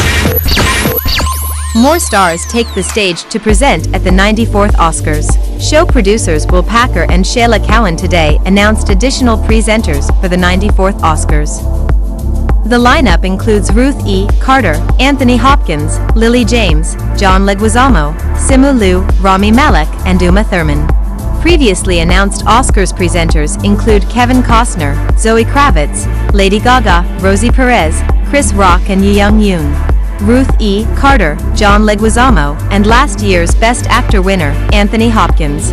More 1.77 1.99
stars 1.99 2.47
take 2.47 2.73
the 2.75 2.83
stage 2.83 3.25
to 3.25 3.39
present 3.39 3.95
at 3.95 4.03
the 4.03 4.09
94th 4.09 4.73
Oscars. 4.77 5.29
Show 5.61 5.85
producers 5.85 6.47
Will 6.47 6.63
Packer 6.63 7.03
and 7.11 7.23
Shayla 7.23 7.63
Cowan 7.67 7.97
today 7.97 8.39
announced 8.47 8.89
additional 8.89 9.37
presenters 9.37 10.09
for 10.23 10.29
the 10.29 10.37
94th 10.37 10.99
Oscars. 11.01 11.61
The 12.71 12.79
lineup 12.79 13.25
includes 13.25 13.71
Ruth 13.75 14.07
E. 14.07 14.27
Carter, 14.41 14.75
Anthony 14.99 15.37
Hopkins, 15.37 15.99
Lily 16.17 16.47
James, 16.47 16.95
John 17.21 17.43
Leguizamo, 17.43 18.17
Simu 18.37 18.79
Liu, 18.79 19.01
Rami 19.21 19.51
Malek, 19.51 19.89
and 20.07 20.23
Uma 20.23 20.45
Thurman. 20.45 20.89
Previously 21.43 22.01
announced 22.01 22.43
Oscars 22.47 22.91
presenters 22.91 23.63
include 23.63 24.09
Kevin 24.09 24.39
Costner, 24.39 24.97
Zoe 25.19 25.45
Kravitz, 25.45 26.33
Lady 26.33 26.59
Gaga, 26.59 27.07
Rosie 27.21 27.51
Perez, 27.51 28.01
Chris 28.31 28.55
Rock, 28.55 28.89
and 28.89 29.05
Yi 29.05 29.15
Young 29.15 29.41
Yoon. 29.41 29.96
Ruth 30.23 30.51
E. 30.61 30.87
Carter, 30.97 31.37
John 31.55 31.83
Leguizamo, 31.83 32.59
and 32.71 32.87
last 32.87 33.21
year's 33.21 33.55
Best 33.55 33.87
Actor 33.87 34.23
winner, 34.23 34.51
Anthony 34.73 35.11
Hopkins, 35.11 35.71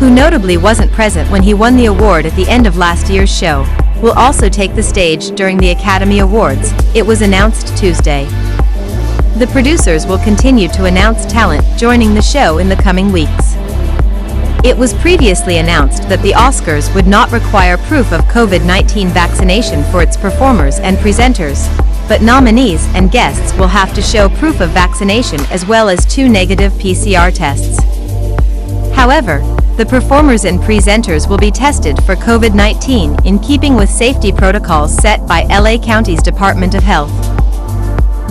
who 0.00 0.10
notably 0.10 0.56
wasn't 0.56 0.92
present 0.92 1.30
when 1.30 1.42
he 1.42 1.54
won 1.54 1.76
the 1.76 1.86
award 1.86 2.26
at 2.26 2.34
the 2.34 2.48
end 2.48 2.66
of 2.66 2.76
last 2.76 3.08
year's 3.08 3.30
show, 3.34 3.64
will 4.02 4.12
also 4.12 4.48
take 4.48 4.74
the 4.74 4.82
stage 4.82 5.30
during 5.36 5.56
the 5.56 5.70
Academy 5.70 6.18
Awards, 6.18 6.72
it 6.94 7.06
was 7.06 7.22
announced 7.22 7.76
Tuesday. 7.76 8.24
The 9.38 9.48
producers 9.52 10.04
will 10.04 10.18
continue 10.18 10.68
to 10.68 10.86
announce 10.86 11.24
talent 11.24 11.64
joining 11.78 12.12
the 12.12 12.22
show 12.22 12.58
in 12.58 12.68
the 12.68 12.76
coming 12.76 13.12
weeks. 13.12 13.54
It 14.64 14.76
was 14.76 14.94
previously 14.94 15.58
announced 15.58 16.08
that 16.08 16.22
the 16.22 16.32
Oscars 16.32 16.92
would 16.92 17.06
not 17.06 17.30
require 17.30 17.78
proof 17.78 18.12
of 18.12 18.22
COVID 18.22 18.66
19 18.66 19.10
vaccination 19.10 19.84
for 19.92 20.02
its 20.02 20.16
performers 20.16 20.80
and 20.80 20.96
presenters, 20.96 21.68
but 22.08 22.22
nominees 22.22 22.86
and 22.94 23.10
guests 23.10 23.52
will 23.58 23.68
have 23.68 23.94
to 23.94 24.02
show 24.02 24.28
proof 24.28 24.60
of 24.60 24.70
vaccination 24.70 25.40
as 25.50 25.66
well 25.66 25.88
as 25.88 26.06
two 26.06 26.28
negative 26.28 26.72
PCR 26.74 27.34
tests. 27.34 27.78
However, 28.94 29.40
the 29.76 29.84
performers 29.84 30.44
and 30.44 30.58
presenters 30.58 31.28
will 31.28 31.36
be 31.36 31.50
tested 31.50 32.02
for 32.04 32.16
COVID 32.16 32.54
19 32.54 33.26
in 33.26 33.38
keeping 33.38 33.74
with 33.74 33.90
safety 33.90 34.32
protocols 34.32 34.96
set 34.96 35.26
by 35.28 35.42
LA 35.42 35.76
County's 35.76 36.22
Department 36.22 36.74
of 36.74 36.82
Health. 36.82 37.12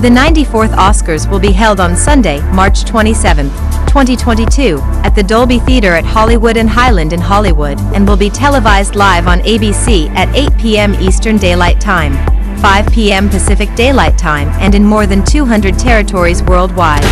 The 0.01 0.09
94th 0.09 0.75
Oscars 0.75 1.29
will 1.29 1.39
be 1.39 1.51
held 1.51 1.79
on 1.79 1.95
Sunday, 1.95 2.41
March 2.51 2.83
27, 2.83 3.49
2022, 3.85 4.79
at 5.03 5.15
the 5.15 5.23
Dolby 5.23 5.59
Theater 5.59 5.93
at 5.93 6.03
Hollywood 6.03 6.57
and 6.57 6.69
Highland 6.69 7.13
in 7.13 7.21
Hollywood 7.21 7.79
and 7.93 8.07
will 8.07 8.17
be 8.17 8.29
televised 8.29 8.95
live 8.95 9.27
on 9.27 9.39
ABC 9.41 10.09
at 10.15 10.35
8 10.35 10.57
p.m. 10.57 10.95
Eastern 10.95 11.38
Daylight 11.38 11.79
Time, 11.79 12.13
5 12.58 12.91
p.m. 12.91 13.30
Pacific 13.30 13.74
Daylight 13.76 14.18
Time, 14.18 14.50
and 14.60 14.76
in 14.76 14.84
more 14.84 15.06
than 15.06 15.24
200 15.26 15.78
territories 15.78 16.44
worldwide. 16.44 17.04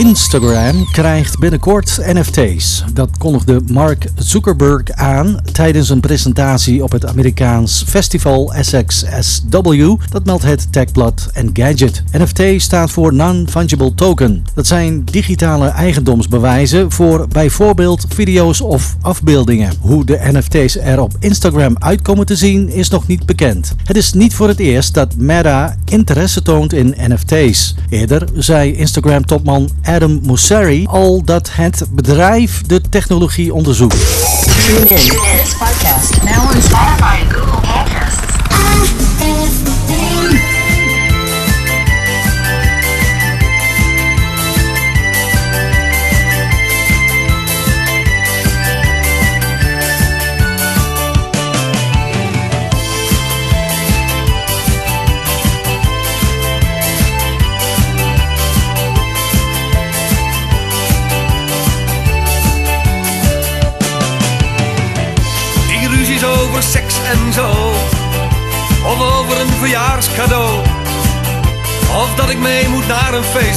Instagram 0.00 0.90
krijgt 0.90 1.38
binnenkort 1.38 2.00
NFT's. 2.02 2.84
Dat 2.92 3.18
kondigde 3.18 3.60
Mark 3.72 4.06
Zuckerberg 4.16 4.90
aan 4.90 5.40
tijdens 5.52 5.88
een 5.88 6.00
presentatie 6.00 6.82
op 6.82 6.92
het 6.92 7.06
Amerikaans 7.06 7.84
festival 7.86 8.52
SXSW. 8.60 9.94
Dat 10.10 10.24
meldt 10.24 10.42
het 10.42 10.72
techblad 10.72 11.28
Engadget. 11.32 12.02
NFT 12.12 12.62
staat 12.62 12.90
voor 12.90 13.14
Non-Fungible 13.14 13.94
Token. 13.94 14.44
Dat 14.54 14.66
zijn 14.66 15.04
digitale 15.04 15.68
eigendomsbewijzen 15.68 16.90
voor 16.90 17.28
bijvoorbeeld 17.28 18.06
video's 18.08 18.60
of 18.60 18.96
afbeeldingen. 19.00 19.72
Hoe 19.80 20.04
de 20.04 20.20
NFT's 20.32 20.76
er 20.76 21.00
op 21.00 21.12
Instagram 21.18 21.76
uitkomen 21.78 22.26
te 22.26 22.36
zien 22.36 22.68
is 22.68 22.88
nog 22.88 23.06
niet 23.06 23.26
bekend. 23.26 23.74
Het 23.84 23.96
is 23.96 24.12
niet 24.12 24.34
voor 24.34 24.48
het 24.48 24.58
eerst 24.58 24.94
dat 24.94 25.16
Meta 25.16 25.76
interesse 25.84 26.42
toont 26.42 26.72
in 26.72 26.94
NFT's. 26.96 27.74
Eerder 27.88 28.28
zei 28.34 28.72
Instagram-topman 28.72 29.68
Adam 29.94 30.20
Mosseri 30.22 30.86
al 30.86 31.22
dat 31.24 31.50
het 31.52 31.84
bedrijf 31.90 32.62
de 32.62 32.80
technologie 32.90 33.54
onderzoekt. 33.54 33.96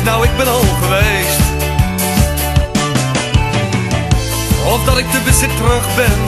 Nou 0.03 0.23
ik 0.23 0.37
ben 0.37 0.47
al 0.47 0.59
geweest. 0.59 1.39
Of 4.65 4.83
dat 4.85 4.97
ik 4.97 5.11
te 5.11 5.19
bezitterig 5.25 5.95
ben. 5.95 6.19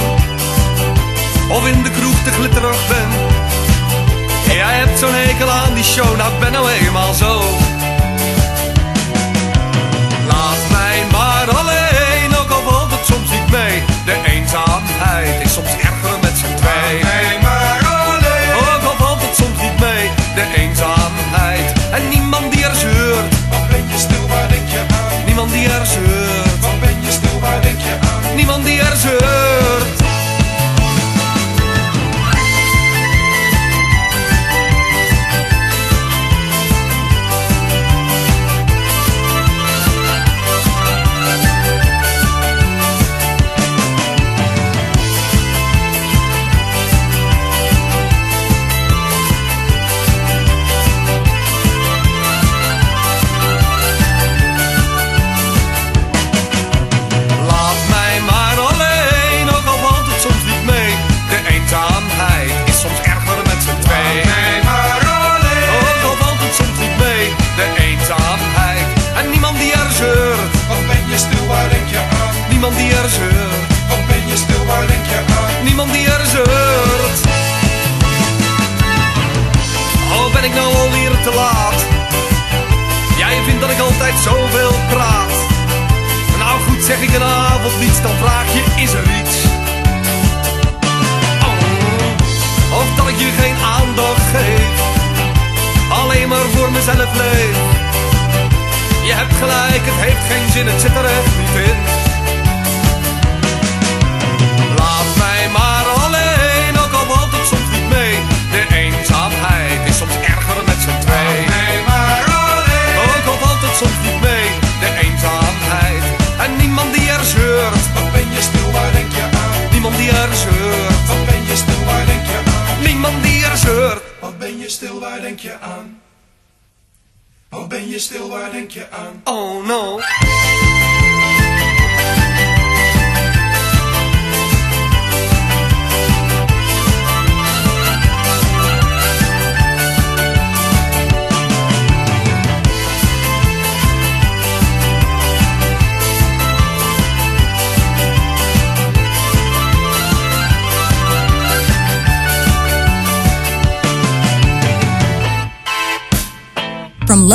Of 1.49 1.67
in 1.67 1.83
de 1.83 1.89
kroeg 1.89 2.23
te 2.23 2.31
glitterig 2.31 2.87
ben. 2.87 3.07
Jij 4.55 4.75
hebt 4.75 4.99
zo'n 4.99 5.13
hekel 5.13 5.49
aan 5.49 5.73
die 5.73 5.83
show, 5.83 6.17
nou 6.17 6.33
ik 6.33 6.39
ben 6.39 6.51
nou 6.51 6.69
eenmaal 6.69 7.13
zo. 7.13 7.41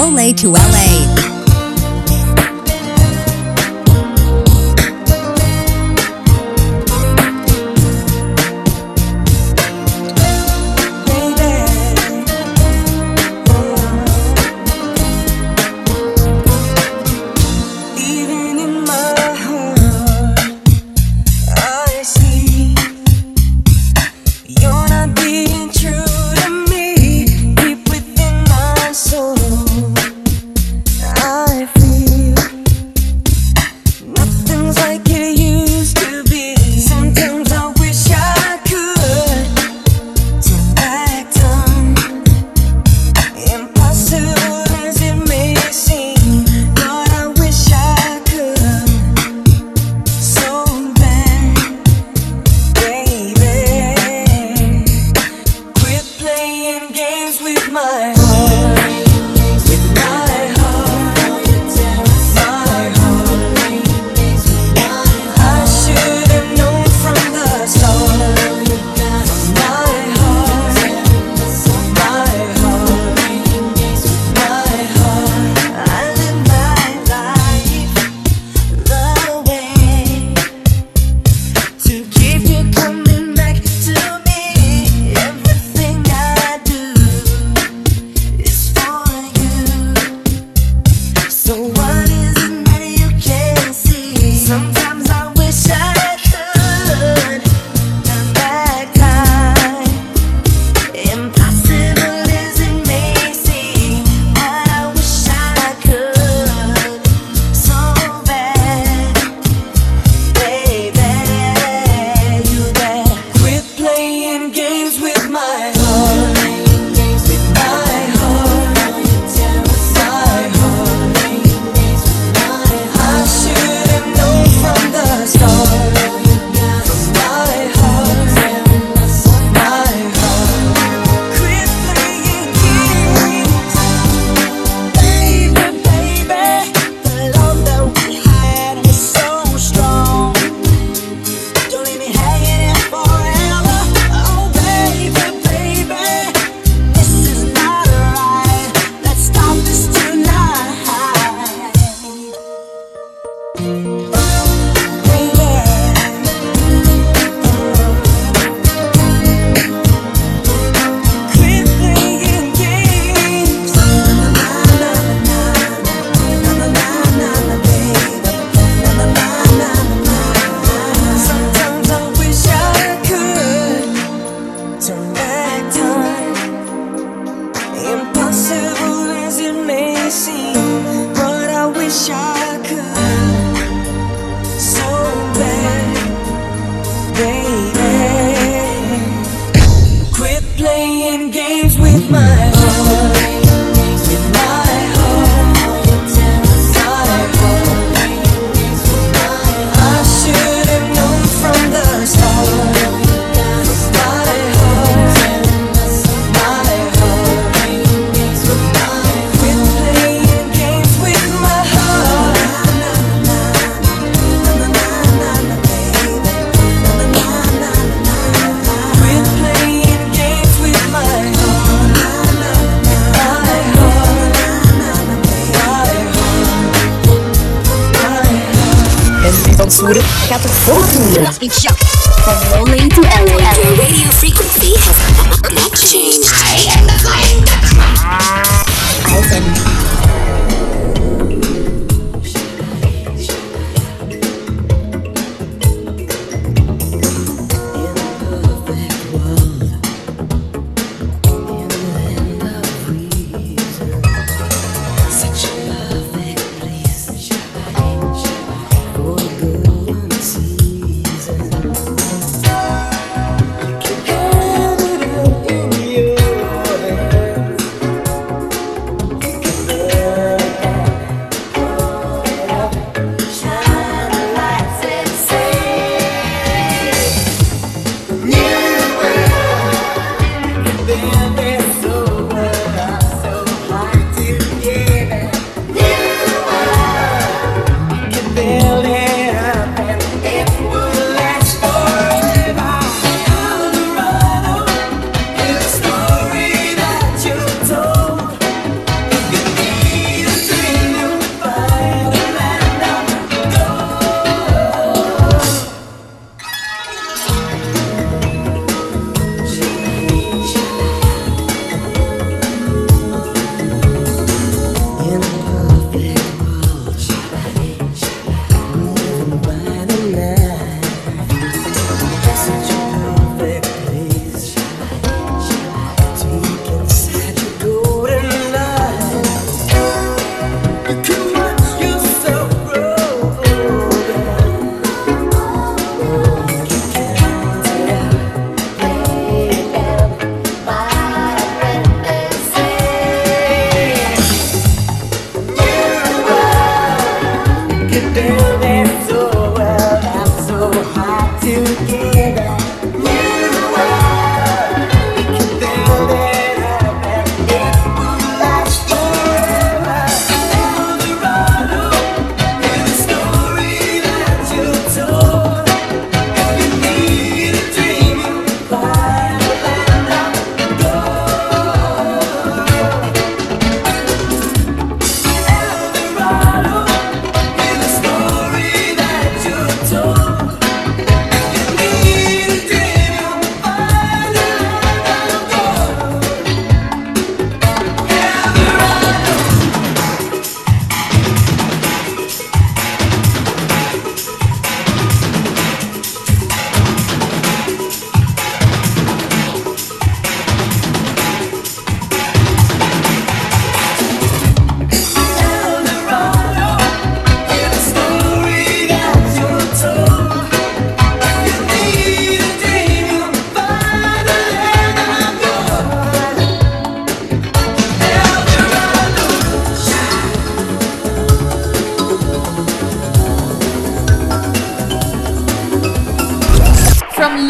Loolee 0.01 0.33
to 0.33 0.53
LA. 0.53 1.30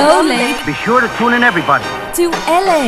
Low 0.01 0.23
Lake 0.23 0.65
Be 0.65 0.73
sure 0.73 1.01
to 1.01 1.09
tune 1.19 1.35
in, 1.35 1.43
everybody. 1.43 1.85
to 2.15 2.31
LA. 2.49 2.83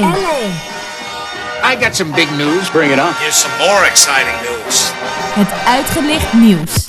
I 1.62 1.76
got 1.80 1.94
some 1.94 2.10
big 2.12 2.30
news. 2.32 2.70
Bring 2.70 2.90
it 2.90 2.98
on. 2.98 3.12
Here's 3.20 3.34
some 3.36 3.52
more 3.58 3.84
exciting 3.86 4.34
news. 4.48 4.92
Het 5.34 5.48
uitgelicht 5.66 6.32
nieuws. 6.32 6.84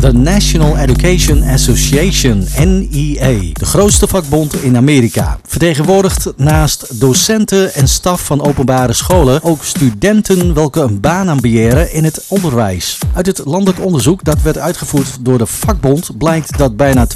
De 0.00 0.12
National 0.12 0.76
Education 0.76 1.42
Association, 1.42 2.46
NEA, 2.56 3.52
de 3.52 3.64
grootste 3.64 4.08
vakbond 4.08 4.62
in 4.62 4.76
Amerika, 4.76 5.38
vertegenwoordigt 5.46 6.32
naast 6.36 7.00
docenten 7.00 7.74
en 7.74 7.88
staf 7.88 8.24
van 8.24 8.42
openbare 8.42 8.92
scholen 8.92 9.42
ook 9.42 9.64
studenten 9.64 10.54
welke 10.54 10.80
een 10.80 11.00
baan 11.00 11.28
ambiëren 11.28 11.92
in 11.92 12.04
het 12.04 12.24
onderwijs. 12.28 12.98
Uit 13.14 13.26
het 13.26 13.40
landelijk 13.44 13.84
onderzoek 13.84 14.24
dat 14.24 14.42
werd 14.42 14.58
uitgevoerd 14.58 15.16
door 15.20 15.38
de 15.38 15.46
vakbond 15.46 16.18
blijkt 16.18 16.58
dat 16.58 16.76
bijna 16.76 17.06
20% 17.06 17.10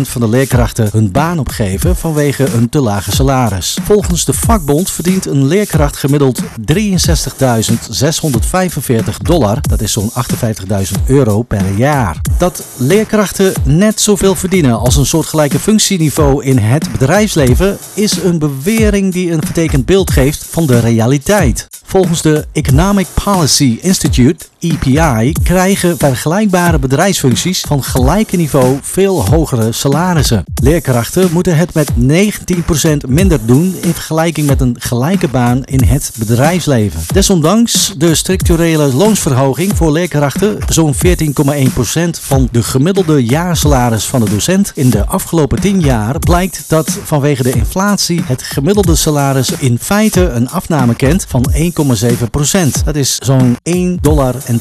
van 0.00 0.20
de 0.20 0.28
leerkrachten 0.28 0.88
hun 0.92 1.10
baan 1.10 1.38
opgeven 1.38 1.96
vanwege 1.96 2.46
een 2.54 2.68
te 2.68 2.80
lage 2.80 3.10
salaris. 3.10 3.78
Volgens 3.82 4.24
de 4.24 4.32
vakbond 4.32 4.90
verdient 4.90 5.26
een 5.26 5.46
leerkracht 5.46 5.96
gemiddeld 5.96 6.42
63.645 6.42 6.46
dollar, 9.22 9.58
dat 9.60 9.80
is 9.80 9.92
zo'n 9.92 10.10
58.000 10.10 11.04
euro 11.06 11.42
per 11.42 11.76
jaar. 11.76 12.15
Dat 12.38 12.62
leerkrachten 12.76 13.52
net 13.64 14.00
zoveel 14.00 14.34
verdienen 14.34 14.78
als 14.78 14.96
een 14.96 15.06
soortgelijke 15.06 15.58
functieniveau 15.58 16.44
in 16.44 16.58
het 16.58 16.92
bedrijfsleven 16.92 17.78
is 17.94 18.22
een 18.22 18.38
bewering 18.38 19.12
die 19.12 19.32
een 19.32 19.42
vertekend 19.44 19.86
beeld 19.86 20.10
geeft 20.10 20.46
van 20.50 20.66
de 20.66 20.78
realiteit. 20.78 21.66
Volgens 21.84 22.22
de 22.22 22.46
Economic 22.52 23.06
Policy 23.24 23.78
Institute, 23.80 24.46
EPI, 24.70 25.32
krijgen 25.42 25.98
vergelijkbare 25.98 26.78
bedrijfsfuncties 26.78 27.60
van 27.60 27.82
gelijke 27.82 28.36
niveau 28.36 28.78
veel 28.82 29.24
hogere 29.24 29.72
salarissen. 29.72 30.44
Leerkrachten 30.62 31.32
moeten 31.32 31.56
het 31.56 31.74
met 31.74 31.90
19% 31.90 33.08
minder 33.08 33.38
doen 33.46 33.74
in 33.80 33.92
vergelijking 33.92 34.46
met 34.46 34.60
een 34.60 34.76
gelijke 34.78 35.28
baan 35.28 35.64
in 35.64 35.82
het 35.82 36.12
bedrijfsleven. 36.18 37.00
Desondanks 37.06 37.94
de 37.98 38.14
structurele 38.14 38.94
loonsverhoging 38.94 39.76
voor 39.76 39.92
leerkrachten, 39.92 40.58
zo'n 40.68 40.94
14,1% 40.94 41.00
van 42.20 42.48
de 42.52 42.62
gemiddelde 42.62 43.24
jaarsalaris 43.24 44.04
van 44.04 44.20
de 44.24 44.30
docent 44.30 44.72
in 44.74 44.90
de 44.90 45.06
afgelopen 45.06 45.60
10 45.60 45.80
jaar, 45.80 46.18
blijkt 46.18 46.64
dat 46.66 46.98
vanwege 47.04 47.42
de 47.42 47.52
inflatie 47.52 48.22
het 48.24 48.42
gemiddelde 48.42 48.94
salaris 48.94 49.50
in 49.50 49.78
feite 49.80 50.28
een 50.28 50.50
afname 50.50 50.94
kent 50.94 51.24
van 51.28 51.52
1,7%. 51.52 51.62
Dat 52.84 52.96
is 52.96 53.18
zo'n 53.18 53.56
1,60 53.62 54.00
dollar 54.00 54.34
en 54.44 54.44
12 54.46 54.46
cent. 54.46 54.55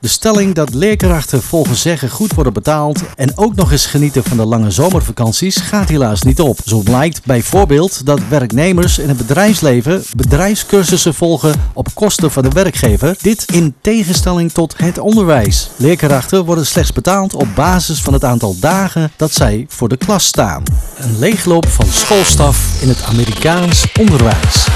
De 0.00 0.08
stelling 0.08 0.54
dat 0.54 0.74
leerkrachten 0.74 1.42
volgens 1.42 1.80
zeggen 1.80 2.10
goed 2.10 2.32
worden 2.32 2.52
betaald 2.52 3.00
en 3.16 3.38
ook 3.38 3.54
nog 3.54 3.72
eens 3.72 3.86
genieten 3.86 4.24
van 4.24 4.36
de 4.36 4.44
lange 4.44 4.70
zomervakanties 4.70 5.56
gaat 5.56 5.88
helaas 5.88 6.22
niet 6.22 6.40
op. 6.40 6.58
Zo 6.64 6.78
blijkt 6.78 7.24
bijvoorbeeld 7.24 8.06
dat 8.06 8.20
werknemers 8.28 8.98
in 8.98 9.08
het 9.08 9.16
bedrijfsleven 9.16 10.02
bedrijfscursussen 10.16 11.14
volgen 11.14 11.54
op 11.72 11.94
kosten 11.94 12.30
van 12.30 12.42
de 12.42 12.48
werkgever. 12.48 13.16
Dit 13.20 13.44
in 13.52 13.74
tegenstelling 13.80 14.52
tot 14.52 14.74
het 14.76 14.98
onderwijs. 14.98 15.70
Leerkrachten 15.76 16.44
worden 16.44 16.66
slechts 16.66 16.92
betaald 16.92 17.34
op 17.34 17.48
basis 17.54 18.00
van 18.00 18.12
het 18.12 18.24
aantal 18.24 18.56
dagen 18.60 19.12
dat 19.16 19.32
zij 19.32 19.64
voor 19.68 19.88
de 19.88 19.96
klas 19.96 20.24
staan. 20.24 20.62
Een 20.96 21.18
leegloop 21.18 21.68
van 21.68 21.86
schoolstaf 21.86 22.82
in 22.82 22.88
het 22.88 23.02
Amerikaans 23.02 23.86
onderwijs. 23.98 24.66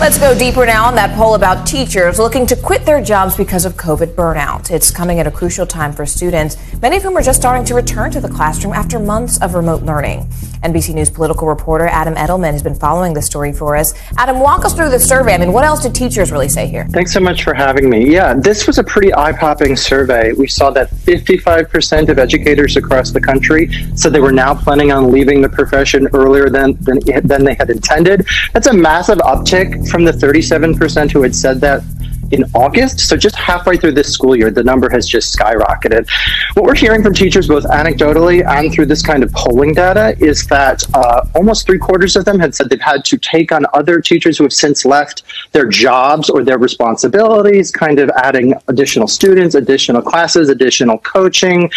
Let's 0.00 0.16
go 0.16 0.32
deeper 0.32 0.64
now 0.64 0.84
on 0.84 0.94
that 0.94 1.16
poll 1.16 1.34
about 1.34 1.66
teachers 1.66 2.20
looking 2.20 2.46
to 2.46 2.54
quit 2.54 2.86
their 2.86 3.02
jobs 3.02 3.36
because 3.36 3.64
of 3.64 3.74
COVID 3.74 4.14
burnout. 4.14 4.70
It's 4.70 4.92
coming 4.92 5.18
at 5.18 5.26
a 5.26 5.30
crucial 5.30 5.66
time 5.66 5.92
for 5.92 6.06
students, 6.06 6.56
many 6.80 6.98
of 6.98 7.02
whom 7.02 7.16
are 7.16 7.22
just 7.22 7.40
starting 7.40 7.64
to 7.64 7.74
return 7.74 8.12
to 8.12 8.20
the 8.20 8.28
classroom 8.28 8.74
after 8.74 9.00
months 9.00 9.42
of 9.42 9.54
remote 9.54 9.82
learning. 9.82 10.28
NBC 10.62 10.94
News 10.94 11.10
political 11.10 11.46
reporter 11.46 11.86
Adam 11.86 12.14
Edelman 12.14 12.52
has 12.52 12.62
been 12.62 12.74
following 12.74 13.14
the 13.14 13.22
story 13.22 13.52
for 13.52 13.76
us. 13.76 13.94
Adam, 14.16 14.40
walk 14.40 14.64
us 14.64 14.74
through 14.74 14.90
the 14.90 14.98
survey. 14.98 15.34
I 15.34 15.38
mean, 15.38 15.52
what 15.52 15.64
else 15.64 15.82
did 15.82 15.94
teachers 15.94 16.32
really 16.32 16.48
say 16.48 16.66
here? 16.66 16.86
Thanks 16.90 17.12
so 17.12 17.20
much 17.20 17.44
for 17.44 17.54
having 17.54 17.88
me. 17.88 18.12
Yeah, 18.12 18.34
this 18.34 18.66
was 18.66 18.78
a 18.78 18.84
pretty 18.84 19.14
eye 19.14 19.32
popping 19.32 19.76
survey. 19.76 20.32
We 20.32 20.48
saw 20.48 20.70
that 20.70 20.90
55% 20.90 22.08
of 22.08 22.18
educators 22.18 22.76
across 22.76 23.10
the 23.10 23.20
country 23.20 23.70
said 23.94 24.12
they 24.12 24.20
were 24.20 24.32
now 24.32 24.54
planning 24.54 24.92
on 24.92 25.10
leaving 25.10 25.40
the 25.40 25.48
profession 25.48 26.08
earlier 26.12 26.48
than, 26.48 26.76
than, 26.80 27.00
than 27.24 27.44
they 27.44 27.54
had 27.54 27.70
intended. 27.70 28.26
That's 28.52 28.66
a 28.66 28.72
massive 28.72 29.18
uptick 29.18 29.88
from 29.88 30.04
the 30.04 30.12
37% 30.12 31.10
who 31.10 31.22
had 31.22 31.34
said 31.34 31.60
that 31.60 31.82
in 32.30 32.44
August. 32.54 33.00
So 33.00 33.16
just 33.16 33.36
halfway 33.36 33.76
through 33.76 33.92
this 33.92 34.12
school 34.12 34.36
year, 34.36 34.50
the 34.50 34.64
number 34.64 34.90
has 34.90 35.06
just 35.06 35.36
skyrocketed. 35.36 36.08
What 36.54 36.64
we're 36.64 36.74
hearing 36.74 37.02
from 37.02 37.14
teachers, 37.14 37.48
both 37.48 37.64
anecdotally 37.64 38.46
and 38.46 38.72
through 38.72 38.86
this 38.86 39.02
kind 39.02 39.22
of 39.22 39.32
polling 39.32 39.74
data, 39.74 40.16
is 40.18 40.46
that 40.46 40.82
uh, 40.94 41.26
almost 41.34 41.66
three 41.66 41.78
quarters 41.78 42.16
of 42.16 42.24
them 42.24 42.38
had 42.38 42.54
said 42.54 42.68
they've 42.70 42.80
had 42.80 43.04
to 43.06 43.18
take 43.18 43.52
on 43.52 43.64
other 43.74 44.00
teachers 44.00 44.38
who 44.38 44.44
have 44.44 44.52
since 44.52 44.84
left 44.84 45.22
their 45.52 45.66
jobs 45.66 46.30
or 46.30 46.44
their 46.44 46.58
responsibilities, 46.58 47.70
kind 47.70 47.98
of 47.98 48.10
adding 48.16 48.54
additional 48.68 49.08
students, 49.08 49.54
additional 49.54 50.02
classes, 50.02 50.48
additional 50.48 50.98
coaching. 50.98 51.70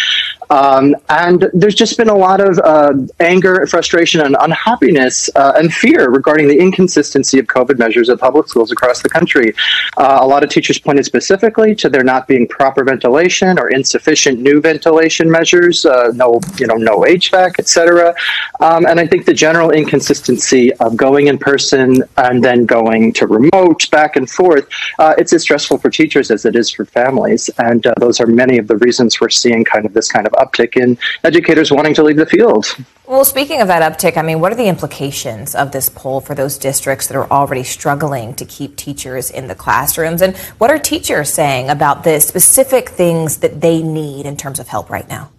Um, 0.50 0.94
and 1.08 1.50
there's 1.54 1.74
just 1.74 1.96
been 1.96 2.10
a 2.10 2.14
lot 2.14 2.40
of 2.40 2.58
uh, 2.58 2.92
anger, 3.20 3.66
frustration, 3.66 4.20
and 4.20 4.36
unhappiness 4.40 5.30
uh, 5.34 5.52
and 5.56 5.72
fear 5.72 6.10
regarding 6.10 6.46
the 6.46 6.58
inconsistency 6.58 7.38
of 7.38 7.46
COVID 7.46 7.78
measures 7.78 8.10
at 8.10 8.18
public 8.18 8.48
schools 8.48 8.70
across 8.70 9.02
the 9.02 9.08
country. 9.08 9.54
Uh, 9.96 10.18
a 10.20 10.26
lot 10.26 10.41
of 10.42 10.50
teachers 10.50 10.78
pointed 10.78 11.04
specifically 11.04 11.74
to 11.76 11.88
there 11.88 12.04
not 12.04 12.26
being 12.26 12.46
proper 12.46 12.84
ventilation 12.84 13.58
or 13.58 13.68
insufficient 13.68 14.40
new 14.40 14.60
ventilation 14.60 15.30
measures, 15.30 15.84
uh, 15.84 16.12
no, 16.14 16.40
you 16.58 16.66
know, 16.66 16.74
no 16.74 17.00
HVAC, 17.00 17.58
etc. 17.58 18.14
Um, 18.60 18.86
and 18.86 19.00
I 19.00 19.06
think 19.06 19.26
the 19.26 19.34
general 19.34 19.70
inconsistency 19.70 20.72
of 20.74 20.96
going 20.96 21.26
in 21.26 21.38
person 21.38 22.02
and 22.16 22.42
then 22.42 22.66
going 22.66 23.12
to 23.14 23.26
remote, 23.26 23.90
back 23.90 24.16
and 24.16 24.28
forth, 24.28 24.68
uh, 24.98 25.14
it's 25.18 25.32
as 25.32 25.42
stressful 25.42 25.78
for 25.78 25.90
teachers 25.90 26.30
as 26.30 26.44
it 26.44 26.56
is 26.56 26.70
for 26.70 26.84
families. 26.84 27.50
And 27.58 27.86
uh, 27.86 27.94
those 27.98 28.20
are 28.20 28.26
many 28.26 28.58
of 28.58 28.68
the 28.68 28.76
reasons 28.76 29.20
we're 29.20 29.28
seeing 29.28 29.64
kind 29.64 29.86
of 29.86 29.92
this 29.92 30.10
kind 30.10 30.26
of 30.26 30.32
uptick 30.34 30.76
in 30.76 30.98
educators 31.24 31.70
wanting 31.70 31.94
to 31.94 32.02
leave 32.02 32.16
the 32.16 32.26
field. 32.26 32.66
Well, 33.04 33.24
speaking 33.24 33.60
of 33.60 33.68
that 33.68 33.82
uptick, 33.82 34.16
I 34.16 34.22
mean, 34.22 34.40
what 34.40 34.52
are 34.52 34.54
the 34.56 34.68
implications 34.68 35.54
of 35.54 35.72
this 35.72 35.88
poll 35.88 36.20
for 36.20 36.34
those 36.34 36.56
districts 36.56 37.08
that 37.08 37.16
are 37.16 37.30
already 37.30 37.64
struggling 37.64 38.32
to 38.34 38.44
keep 38.44 38.76
teachers 38.76 39.30
in 39.30 39.48
the 39.48 39.54
classrooms? 39.54 40.22
And 40.22 40.31
what 40.58 40.70
are 40.70 40.78
teachers 40.78 41.32
saying 41.32 41.70
about 41.70 42.04
the 42.04 42.20
specific 42.20 42.88
things 42.88 43.38
that 43.38 43.60
they 43.60 43.82
need 43.82 44.26
in 44.26 44.36
terms 44.36 44.58
of 44.58 44.68
help 44.68 44.90
right 44.90 45.08
now? 45.08 45.30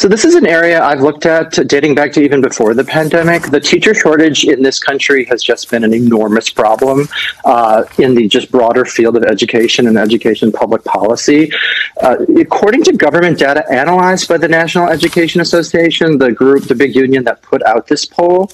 So 0.00 0.08
this 0.08 0.24
is 0.24 0.34
an 0.34 0.46
area 0.46 0.82
I've 0.82 1.02
looked 1.02 1.26
at 1.26 1.50
dating 1.68 1.94
back 1.94 2.10
to 2.12 2.22
even 2.22 2.40
before 2.40 2.72
the 2.72 2.82
pandemic. 2.82 3.50
The 3.50 3.60
teacher 3.60 3.92
shortage 3.92 4.44
in 4.44 4.62
this 4.62 4.80
country 4.80 5.26
has 5.26 5.42
just 5.42 5.70
been 5.70 5.84
an 5.84 5.92
enormous 5.92 6.48
problem 6.48 7.06
uh, 7.44 7.84
in 7.98 8.14
the 8.14 8.26
just 8.26 8.50
broader 8.50 8.86
field 8.86 9.18
of 9.18 9.24
education 9.24 9.88
and 9.88 9.98
education 9.98 10.52
public 10.52 10.84
policy. 10.84 11.52
Uh, 12.00 12.16
according 12.38 12.82
to 12.84 12.94
government 12.94 13.38
data 13.38 13.62
analyzed 13.70 14.26
by 14.26 14.38
the 14.38 14.48
National 14.48 14.88
Education 14.88 15.42
Association, 15.42 16.16
the 16.16 16.32
group, 16.32 16.64
the 16.64 16.74
big 16.74 16.94
union 16.94 17.22
that 17.24 17.42
put 17.42 17.62
out 17.64 17.86
this 17.86 18.06
poll, 18.06 18.50